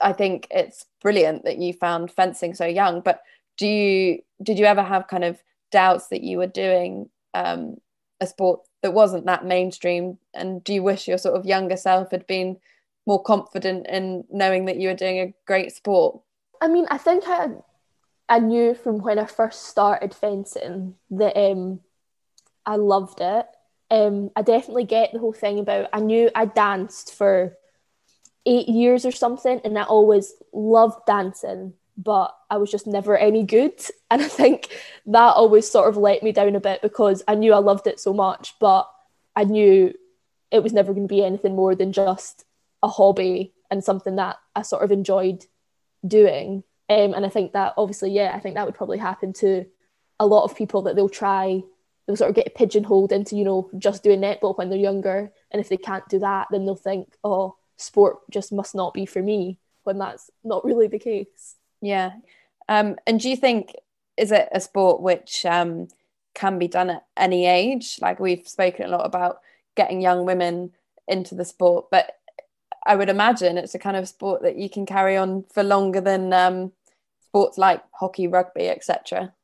i 0.03 0.13
think 0.13 0.47
it's 0.51 0.85
brilliant 1.01 1.43
that 1.47 1.57
you 1.57 1.73
found 1.73 2.11
fencing 2.11 2.53
so 2.53 2.67
young 2.67 3.01
but 3.01 3.23
do 3.57 3.67
you 3.67 4.19
did 4.43 4.59
you 4.59 4.67
ever 4.67 4.83
have 4.83 5.09
kind 5.09 5.25
of 5.25 5.43
doubts 5.73 6.09
that 6.09 6.23
you 6.23 6.37
were 6.37 6.47
doing 6.47 7.09
um, 7.33 7.79
a 8.21 8.27
sport 8.27 8.61
that 8.83 8.93
wasn't 8.93 9.25
that 9.25 9.47
mainstream 9.47 10.19
and 10.35 10.63
do 10.65 10.75
you 10.75 10.83
wish 10.83 11.09
your 11.09 11.17
sort 11.17 11.35
of 11.35 11.47
younger 11.47 11.79
self 11.79 12.11
had 12.11 12.27
been 12.27 12.59
more 13.09 13.23
confident 13.23 13.87
in 13.87 14.23
knowing 14.31 14.67
that 14.67 14.77
you 14.77 14.89
were 14.89 14.95
doing 14.95 15.19
a 15.19 15.35
great 15.47 15.73
sport? 15.73 16.21
I 16.61 16.69
mean, 16.69 16.87
I 16.91 16.99
think 16.99 17.25
I 17.27 17.49
I 18.29 18.39
knew 18.41 18.75
from 18.75 18.99
when 18.99 19.19
I 19.19 19.25
first 19.25 19.65
started 19.65 20.15
fencing 20.15 20.97
that 21.11 21.37
um, 21.37 21.81
I 22.67 22.77
loved 22.77 23.21
it. 23.21 23.47
Um, 23.91 24.31
I 24.37 24.43
definitely 24.43 24.85
get 24.85 25.13
the 25.13 25.19
whole 25.19 25.33
thing 25.33 25.59
about. 25.59 25.89
I 25.93 26.01
knew 26.01 26.31
I 26.35 26.45
danced 26.45 27.15
for 27.15 27.57
eight 28.45 28.69
years 28.69 29.07
or 29.07 29.13
something, 29.13 29.61
and 29.65 29.79
I 29.79 29.85
always 29.85 30.35
loved 30.53 31.07
dancing, 31.07 31.73
but 31.97 32.37
I 32.51 32.59
was 32.59 32.71
just 32.71 32.87
never 32.87 33.17
any 33.17 33.43
good. 33.43 33.81
And 34.11 34.23
I 34.23 34.29
think 34.29 34.75
that 35.05 35.37
always 35.37 35.71
sort 35.71 35.91
of 35.91 35.99
let 35.99 36.23
me 36.23 36.33
down 36.33 36.57
a 36.57 36.61
bit 36.61 36.81
because 36.81 37.23
I 37.29 37.35
knew 37.35 37.53
I 37.53 37.59
loved 37.59 37.87
it 37.87 38.01
so 38.01 38.15
much, 38.15 38.55
but 38.59 38.91
I 39.37 39.45
knew 39.45 39.93
it 40.51 40.63
was 40.63 40.73
never 40.73 40.95
going 40.95 41.07
to 41.07 41.15
be 41.15 41.23
anything 41.23 41.55
more 41.55 41.75
than 41.75 41.93
just 41.93 42.47
a 42.83 42.89
hobby 42.89 43.53
and 43.71 43.85
something 43.85 44.17
that 44.17 44.37
I 44.57 44.63
sort 44.63 44.83
of 44.83 44.91
enjoyed 44.91 45.45
doing. 46.07 46.65
Um, 46.89 47.13
and 47.15 47.27
I 47.27 47.29
think 47.29 47.53
that 47.53 47.75
obviously, 47.77 48.13
yeah, 48.13 48.33
I 48.35 48.41
think 48.41 48.55
that 48.55 48.65
would 48.65 48.75
probably 48.75 48.99
happen 48.99 49.33
to 49.35 49.67
a 50.19 50.27
lot 50.27 50.45
of 50.45 50.57
people 50.57 50.83
that 50.83 50.97
they'll 50.97 51.09
try, 51.09 51.63
they'll 52.07 52.17
sort 52.17 52.31
of 52.31 52.37
get 52.37 52.55
pigeonholed 52.55 53.13
into, 53.13 53.37
you 53.37 53.45
know, 53.45 53.71
just 53.79 54.03
doing 54.03 54.21
netball 54.21 54.57
when 54.57 54.71
they're 54.71 54.79
younger. 54.79 55.31
And 55.51 55.61
if 55.61 55.69
they 55.69 55.77
can't 55.77 56.09
do 56.09 56.19
that, 56.21 56.49
then 56.51 56.65
they'll 56.65 56.77
think, 56.77 57.15
oh, 57.23 57.57
sport 57.77 58.19
just 58.31 58.53
must 58.53 58.75
not 58.75 58.95
be 58.95 59.07
for 59.07 59.23
me, 59.23 59.59
when 59.85 59.99
that's 59.99 60.31
not 60.43 60.65
really 60.65 60.89
the 60.89 60.99
case. 60.99 61.57
Yeah. 61.81 62.13
Um, 62.69 62.97
and 63.07 63.21
do 63.21 63.29
you 63.29 63.37
think, 63.37 63.75
is 64.17 64.33
it 64.33 64.49
a 64.51 64.61
sport 64.61 65.01
which 65.01 65.47
um, 65.47 65.89
can 66.35 66.59
be 66.59 66.69
done 66.69 66.91
at 66.91 67.05
any 67.17 67.47
age? 67.47 67.99
Like 68.01 68.19
we've 68.19 68.49
spoken 68.49 68.87
a 68.87 68.89
lot 68.89 69.07
about 69.07 69.41
getting 69.77 70.01
young 70.01 70.25
women 70.25 70.73
into 71.07 71.35
the 71.35 71.45
sport, 71.45 71.87
but 71.91 72.18
I 72.89 72.97
would 72.97 73.11
imagine 73.11 73.59
it's 73.59 73.75
a 73.75 73.79
kind 73.79 73.97
of 73.97 74.09
sport 74.09 74.43
that 74.43 74.57
you 74.57 74.71
can 74.71 74.87
carry 74.87 75.17
on 75.17 75.45
for 75.53 75.63
longer 75.63 76.01
than 76.01 76.33
um, 76.33 76.73
sports 77.21 77.59
like 77.59 77.83
hockey, 77.93 78.27
rugby, 78.27 78.69
etc. 78.69 79.35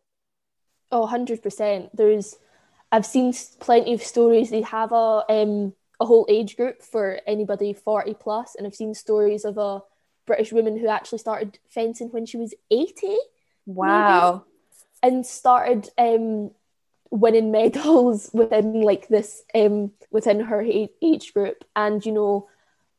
Oh, 0.90 1.06
100%. 1.06 1.90
There's, 1.92 2.36
I've 2.90 3.04
seen 3.04 3.34
plenty 3.60 3.92
of 3.92 4.02
stories. 4.02 4.48
They 4.48 4.62
have 4.62 4.92
a 4.92 5.24
um, 5.28 5.74
a 6.00 6.06
whole 6.06 6.26
age 6.28 6.56
group 6.56 6.82
for 6.82 7.20
anybody 7.26 7.72
40 7.72 8.14
plus, 8.14 8.54
and 8.54 8.66
I've 8.66 8.74
seen 8.74 8.94
stories 8.94 9.44
of 9.44 9.58
a 9.58 9.82
British 10.26 10.52
woman 10.52 10.78
who 10.78 10.88
actually 10.88 11.18
started 11.18 11.58
fencing 11.68 12.08
when 12.08 12.26
she 12.26 12.38
was 12.38 12.54
80. 12.70 13.16
Wow. 13.66 14.44
Maybe, 15.02 15.14
and 15.14 15.26
started 15.26 15.90
um, 15.98 16.50
winning 17.10 17.52
medals 17.52 18.30
within 18.34 18.80
like 18.80 19.08
this 19.08 19.42
um, 19.54 19.92
within 20.10 20.40
her 20.40 20.62
age 21.02 21.34
group, 21.34 21.64
and 21.76 22.04
you 22.04 22.12
know 22.12 22.48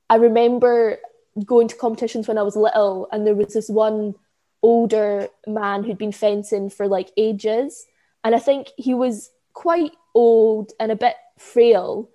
I 0.10 0.16
remember 0.16 1.00
going 1.46 1.68
to 1.68 1.76
competitions 1.76 2.28
when 2.28 2.38
I 2.38 2.44
was 2.44 2.56
little, 2.56 3.08
and 3.12 3.26
there 3.26 3.36
was 3.36 3.54
this 3.54 3.70
one 3.70 4.16
older 4.62 5.28
man 5.46 5.84
who'd 5.84 5.98
been 5.98 6.12
fencing 6.12 6.70
for 6.70 6.88
like 6.88 7.12
ages. 7.18 7.86
And 8.24 8.34
I 8.34 8.40
think 8.40 8.70
he 8.78 8.94
was 8.94 9.30
quite 9.54 9.92
old 10.16 10.72
and 10.80 10.92
a 10.92 10.96
bit 10.96 11.16
frail. 11.38 12.10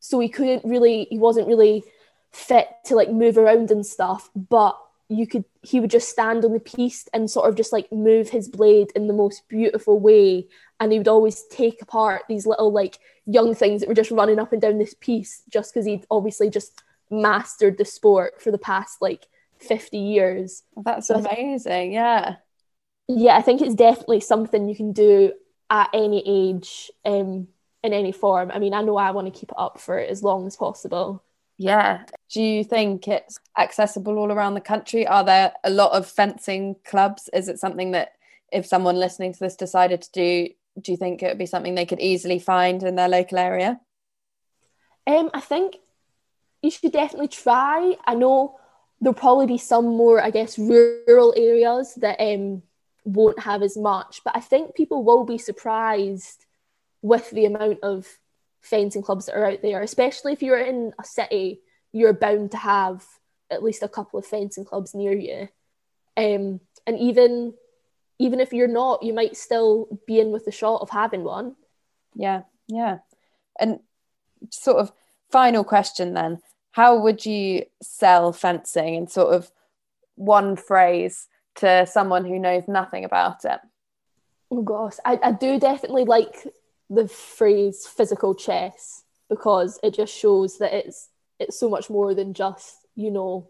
So 0.00 0.20
he 0.20 0.28
couldn't 0.28 0.68
really, 0.68 1.06
he 1.10 1.18
wasn't 1.18 1.48
really 1.48 1.84
fit 2.32 2.68
to 2.84 2.94
like 2.94 3.10
move 3.10 3.38
around 3.38 3.70
and 3.70 3.84
stuff. 3.84 4.28
But 4.36 4.78
you 5.08 5.26
could, 5.26 5.44
he 5.62 5.80
would 5.80 5.90
just 5.90 6.10
stand 6.10 6.44
on 6.44 6.52
the 6.52 6.60
piece 6.60 7.08
and 7.14 7.30
sort 7.30 7.48
of 7.48 7.54
just 7.54 7.72
like 7.72 7.90
move 7.90 8.28
his 8.28 8.48
blade 8.48 8.90
in 8.94 9.06
the 9.06 9.14
most 9.14 9.48
beautiful 9.48 9.98
way. 9.98 10.48
And 10.78 10.92
he 10.92 10.98
would 10.98 11.08
always 11.08 11.44
take 11.44 11.80
apart 11.80 12.24
these 12.28 12.46
little 12.46 12.72
like 12.72 12.98
young 13.24 13.54
things 13.54 13.80
that 13.80 13.88
were 13.88 13.94
just 13.94 14.10
running 14.10 14.38
up 14.38 14.52
and 14.52 14.60
down 14.60 14.78
this 14.78 14.94
piece 15.00 15.42
just 15.48 15.72
because 15.72 15.86
he'd 15.86 16.06
obviously 16.10 16.50
just 16.50 16.82
mastered 17.10 17.78
the 17.78 17.84
sport 17.84 18.42
for 18.42 18.50
the 18.50 18.58
past 18.58 19.00
like 19.00 19.26
50 19.58 19.98
years. 19.98 20.62
That's 20.76 21.08
so 21.08 21.16
amazing. 21.16 21.92
Yeah. 21.92 22.36
Yeah, 23.08 23.36
I 23.36 23.42
think 23.42 23.62
it's 23.62 23.74
definitely 23.74 24.20
something 24.20 24.68
you 24.68 24.74
can 24.74 24.92
do 24.92 25.32
at 25.70 25.90
any 25.92 26.22
age 26.26 26.90
um, 27.04 27.48
in 27.82 27.92
any 27.92 28.12
form. 28.12 28.50
I 28.52 28.58
mean, 28.58 28.74
I 28.74 28.82
know 28.82 28.96
I 28.96 29.12
want 29.12 29.32
to 29.32 29.38
keep 29.38 29.50
it 29.50 29.58
up 29.58 29.80
for 29.80 29.98
as 29.98 30.22
long 30.22 30.46
as 30.46 30.56
possible. 30.56 31.22
Yeah. 31.58 32.02
Do 32.30 32.42
you 32.42 32.64
think 32.64 33.08
it's 33.08 33.38
accessible 33.56 34.18
all 34.18 34.32
around 34.32 34.54
the 34.54 34.60
country? 34.60 35.06
Are 35.06 35.24
there 35.24 35.52
a 35.64 35.70
lot 35.70 35.92
of 35.92 36.06
fencing 36.06 36.76
clubs? 36.84 37.30
Is 37.32 37.48
it 37.48 37.58
something 37.58 37.92
that 37.92 38.12
if 38.52 38.66
someone 38.66 38.96
listening 38.96 39.32
to 39.32 39.38
this 39.38 39.56
decided 39.56 40.02
to 40.02 40.12
do, 40.12 40.48
do 40.80 40.92
you 40.92 40.98
think 40.98 41.22
it 41.22 41.28
would 41.28 41.38
be 41.38 41.46
something 41.46 41.74
they 41.74 41.86
could 41.86 42.00
easily 42.00 42.38
find 42.38 42.82
in 42.82 42.96
their 42.96 43.08
local 43.08 43.38
area? 43.38 43.80
Um, 45.06 45.30
I 45.32 45.40
think 45.40 45.76
you 46.66 46.70
should 46.72 46.92
definitely 46.92 47.28
try. 47.28 47.94
I 48.04 48.14
know 48.14 48.58
there'll 49.00 49.14
probably 49.14 49.46
be 49.46 49.58
some 49.58 49.86
more, 49.86 50.20
I 50.20 50.30
guess, 50.30 50.58
rural 50.58 51.32
areas 51.36 51.94
that 51.96 52.20
um, 52.20 52.62
won't 53.04 53.38
have 53.40 53.62
as 53.62 53.76
much, 53.76 54.20
but 54.24 54.36
I 54.36 54.40
think 54.40 54.74
people 54.74 55.04
will 55.04 55.24
be 55.24 55.38
surprised 55.38 56.44
with 57.02 57.30
the 57.30 57.44
amount 57.44 57.78
of 57.82 58.06
fencing 58.60 59.02
clubs 59.02 59.26
that 59.26 59.36
are 59.36 59.46
out 59.46 59.62
there, 59.62 59.80
especially 59.80 60.32
if 60.32 60.42
you're 60.42 60.58
in 60.58 60.92
a 60.98 61.04
city, 61.04 61.60
you're 61.92 62.12
bound 62.12 62.50
to 62.50 62.56
have 62.56 63.04
at 63.48 63.62
least 63.62 63.84
a 63.84 63.88
couple 63.88 64.18
of 64.18 64.26
fencing 64.26 64.64
clubs 64.64 64.92
near 64.92 65.12
you. 65.12 65.48
Um, 66.16 66.60
and 66.86 66.98
even 66.98 67.54
even 68.18 68.40
if 68.40 68.52
you're 68.52 68.66
not, 68.66 69.02
you 69.02 69.12
might 69.12 69.36
still 69.36 70.00
be 70.06 70.18
in 70.18 70.32
with 70.32 70.46
the 70.46 70.50
shot 70.50 70.80
of 70.80 70.88
having 70.88 71.22
one. 71.22 71.54
Yeah, 72.14 72.42
yeah. 72.66 72.98
And 73.60 73.80
sort 74.50 74.78
of 74.78 74.90
final 75.30 75.64
question 75.64 76.14
then 76.14 76.40
how 76.76 76.94
would 76.98 77.24
you 77.24 77.64
sell 77.80 78.34
fencing 78.34 78.96
in 78.96 79.06
sort 79.06 79.34
of 79.34 79.50
one 80.16 80.56
phrase 80.56 81.26
to 81.54 81.86
someone 81.86 82.26
who 82.26 82.38
knows 82.38 82.64
nothing 82.68 83.02
about 83.02 83.46
it? 83.46 83.60
Oh 84.50 84.60
gosh, 84.60 84.96
I, 85.02 85.18
I 85.22 85.32
do 85.32 85.58
definitely 85.58 86.04
like 86.04 86.46
the 86.90 87.08
phrase 87.08 87.86
physical 87.86 88.34
chess 88.34 89.04
because 89.30 89.80
it 89.82 89.94
just 89.94 90.14
shows 90.14 90.58
that 90.58 90.74
it's 90.74 91.08
it's 91.38 91.58
so 91.58 91.70
much 91.70 91.88
more 91.88 92.14
than 92.14 92.34
just, 92.34 92.86
you 92.94 93.10
know, 93.10 93.48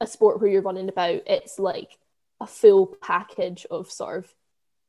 a 0.00 0.06
sport 0.08 0.40
where 0.40 0.50
you're 0.50 0.60
running 0.60 0.88
about. 0.88 1.22
It's 1.28 1.60
like 1.60 1.98
a 2.40 2.48
full 2.48 2.96
package 3.00 3.64
of 3.70 3.88
sort 3.92 4.24
of 4.24 4.34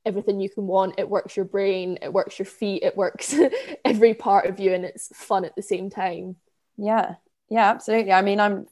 everything 0.04 0.40
you 0.40 0.50
can 0.50 0.66
want. 0.66 0.96
It 0.98 1.08
works 1.08 1.36
your 1.36 1.46
brain, 1.46 2.00
it 2.02 2.12
works 2.12 2.40
your 2.40 2.48
feet, 2.48 2.82
it 2.82 2.98
works 2.98 3.36
every 3.86 4.16
part 4.16 4.48
of 4.48 4.60
you, 4.60 4.74
and 4.74 4.84
it's 4.84 5.16
fun 5.16 5.46
at 5.46 5.56
the 5.56 5.62
same 5.62 5.92
time. 5.92 6.38
Yeah, 6.78 7.16
yeah, 7.50 7.70
absolutely. 7.70 8.12
I 8.14 8.22
mean, 8.22 8.40
I'm. 8.40 8.68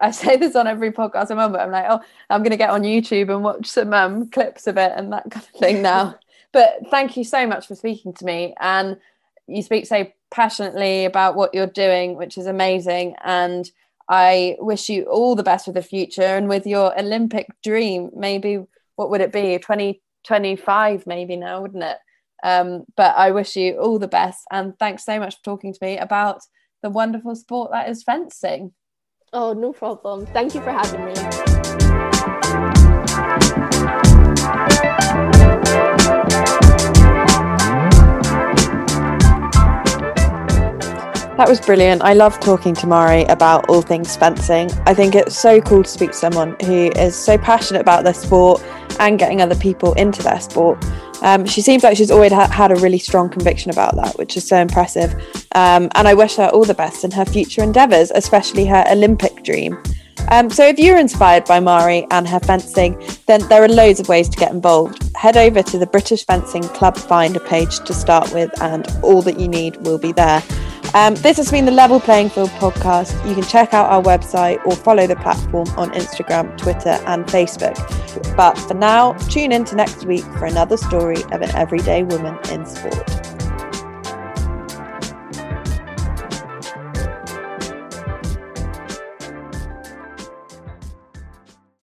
I 0.00 0.10
say 0.10 0.36
this 0.36 0.56
on 0.56 0.66
every 0.66 0.90
podcast 0.90 1.30
I'm 1.30 1.38
on, 1.38 1.52
but 1.52 1.60
I'm 1.60 1.70
like, 1.70 1.86
oh, 1.88 2.00
I'm 2.28 2.42
going 2.42 2.50
to 2.50 2.56
get 2.56 2.70
on 2.70 2.82
YouTube 2.82 3.32
and 3.32 3.44
watch 3.44 3.66
some 3.66 3.92
um, 3.94 4.28
clips 4.30 4.66
of 4.66 4.76
it 4.76 4.92
and 4.96 5.12
that 5.12 5.30
kind 5.30 5.46
of 5.54 5.60
thing 5.60 5.80
now. 5.80 6.18
but 6.52 6.74
thank 6.90 7.16
you 7.16 7.22
so 7.22 7.46
much 7.46 7.68
for 7.68 7.76
speaking 7.76 8.12
to 8.14 8.24
me, 8.24 8.54
and 8.60 8.96
you 9.46 9.62
speak 9.62 9.86
so 9.86 10.06
passionately 10.30 11.04
about 11.04 11.36
what 11.36 11.54
you're 11.54 11.66
doing, 11.66 12.16
which 12.16 12.36
is 12.36 12.46
amazing. 12.46 13.14
And 13.22 13.70
I 14.08 14.56
wish 14.58 14.88
you 14.88 15.04
all 15.04 15.36
the 15.36 15.42
best 15.42 15.66
for 15.66 15.72
the 15.72 15.82
future 15.82 16.22
and 16.22 16.48
with 16.48 16.66
your 16.66 16.98
Olympic 16.98 17.48
dream. 17.62 18.10
Maybe 18.14 18.64
what 18.96 19.10
would 19.10 19.20
it 19.20 19.32
be? 19.32 19.58
2025, 19.58 21.06
maybe 21.06 21.36
now, 21.36 21.62
wouldn't 21.62 21.84
it? 21.84 21.98
Um, 22.42 22.84
but 22.96 23.16
I 23.16 23.30
wish 23.30 23.54
you 23.56 23.78
all 23.78 23.98
the 23.98 24.08
best. 24.08 24.44
And 24.50 24.76
thanks 24.78 25.04
so 25.04 25.18
much 25.18 25.36
for 25.36 25.42
talking 25.44 25.72
to 25.72 25.78
me 25.80 25.98
about 25.98 26.42
the 26.82 26.90
wonderful 26.90 27.34
sport 27.34 27.70
that 27.72 27.88
is 27.88 28.02
fencing. 28.02 28.72
Oh, 29.32 29.52
no 29.52 29.72
problem. 29.72 30.26
Thank 30.26 30.54
you 30.54 30.60
for 30.60 30.70
having 30.70 31.04
me. 31.06 31.41
That 41.38 41.48
was 41.48 41.62
brilliant. 41.62 42.02
I 42.02 42.12
love 42.12 42.38
talking 42.40 42.74
to 42.74 42.86
Mhairi 42.86 43.26
about 43.30 43.70
all 43.70 43.80
things 43.80 44.14
fencing. 44.16 44.70
I 44.84 44.92
think 44.92 45.14
it's 45.14 45.36
so 45.36 45.62
cool 45.62 45.82
to 45.82 45.88
speak 45.88 46.10
to 46.10 46.16
someone 46.16 46.56
who 46.60 46.92
is 46.94 47.16
so 47.16 47.38
passionate 47.38 47.80
about 47.80 48.04
their 48.04 48.12
sport 48.12 48.62
and 49.00 49.18
getting 49.18 49.40
other 49.40 49.54
people 49.54 49.94
into 49.94 50.22
their 50.22 50.40
sport. 50.40 50.84
Um, 51.22 51.46
she 51.46 51.62
seems 51.62 51.84
like 51.84 51.96
she's 51.96 52.10
always 52.10 52.32
ha- 52.32 52.50
had 52.50 52.70
a 52.70 52.76
really 52.76 52.98
strong 52.98 53.30
conviction 53.30 53.70
about 53.70 53.96
that, 53.96 54.18
which 54.18 54.36
is 54.36 54.46
so 54.46 54.58
impressive. 54.58 55.14
Um, 55.54 55.88
and 55.94 56.06
I 56.06 56.12
wish 56.12 56.36
her 56.36 56.48
all 56.48 56.64
the 56.64 56.74
best 56.74 57.02
in 57.02 57.10
her 57.12 57.24
future 57.24 57.62
endeavours, 57.62 58.10
especially 58.14 58.66
her 58.66 58.84
Olympic 58.90 59.42
dream. 59.42 59.82
Um, 60.28 60.50
so, 60.50 60.66
if 60.66 60.78
you're 60.78 60.98
inspired 60.98 61.46
by 61.46 61.60
Mhairi 61.60 62.06
and 62.10 62.28
her 62.28 62.40
fencing, 62.40 63.02
then 63.26 63.46
there 63.48 63.64
are 63.64 63.68
loads 63.68 63.98
of 64.00 64.08
ways 64.08 64.28
to 64.28 64.36
get 64.36 64.52
involved. 64.52 65.16
Head 65.16 65.36
over 65.36 65.62
to 65.62 65.78
the 65.78 65.86
British 65.86 66.24
Fencing 66.26 66.62
Club 66.62 66.96
Finder 66.96 67.40
page 67.40 67.80
to 67.80 67.94
start 67.94 68.32
with, 68.32 68.50
and 68.62 68.86
all 69.02 69.22
that 69.22 69.40
you 69.40 69.48
need 69.48 69.76
will 69.78 69.98
be 69.98 70.12
there. 70.12 70.42
Um, 70.94 71.14
this 71.14 71.38
has 71.38 71.50
been 71.50 71.64
the 71.64 71.72
Level 71.72 71.98
Playing 72.00 72.28
Field 72.28 72.50
podcast. 72.50 73.26
You 73.26 73.34
can 73.34 73.44
check 73.44 73.72
out 73.72 73.90
our 73.90 74.02
website 74.02 74.64
or 74.66 74.76
follow 74.76 75.06
the 75.06 75.16
platform 75.16 75.66
on 75.78 75.90
Instagram, 75.92 76.56
Twitter, 76.58 77.00
and 77.06 77.24
Facebook. 77.24 77.76
But 78.36 78.58
for 78.58 78.74
now, 78.74 79.14
tune 79.14 79.52
in 79.52 79.64
to 79.66 79.74
next 79.74 80.04
week 80.04 80.24
for 80.24 80.44
another 80.44 80.76
story 80.76 81.22
of 81.32 81.40
an 81.40 81.50
everyday 81.56 82.02
woman 82.02 82.38
in 82.50 82.66
sport. 82.66 83.41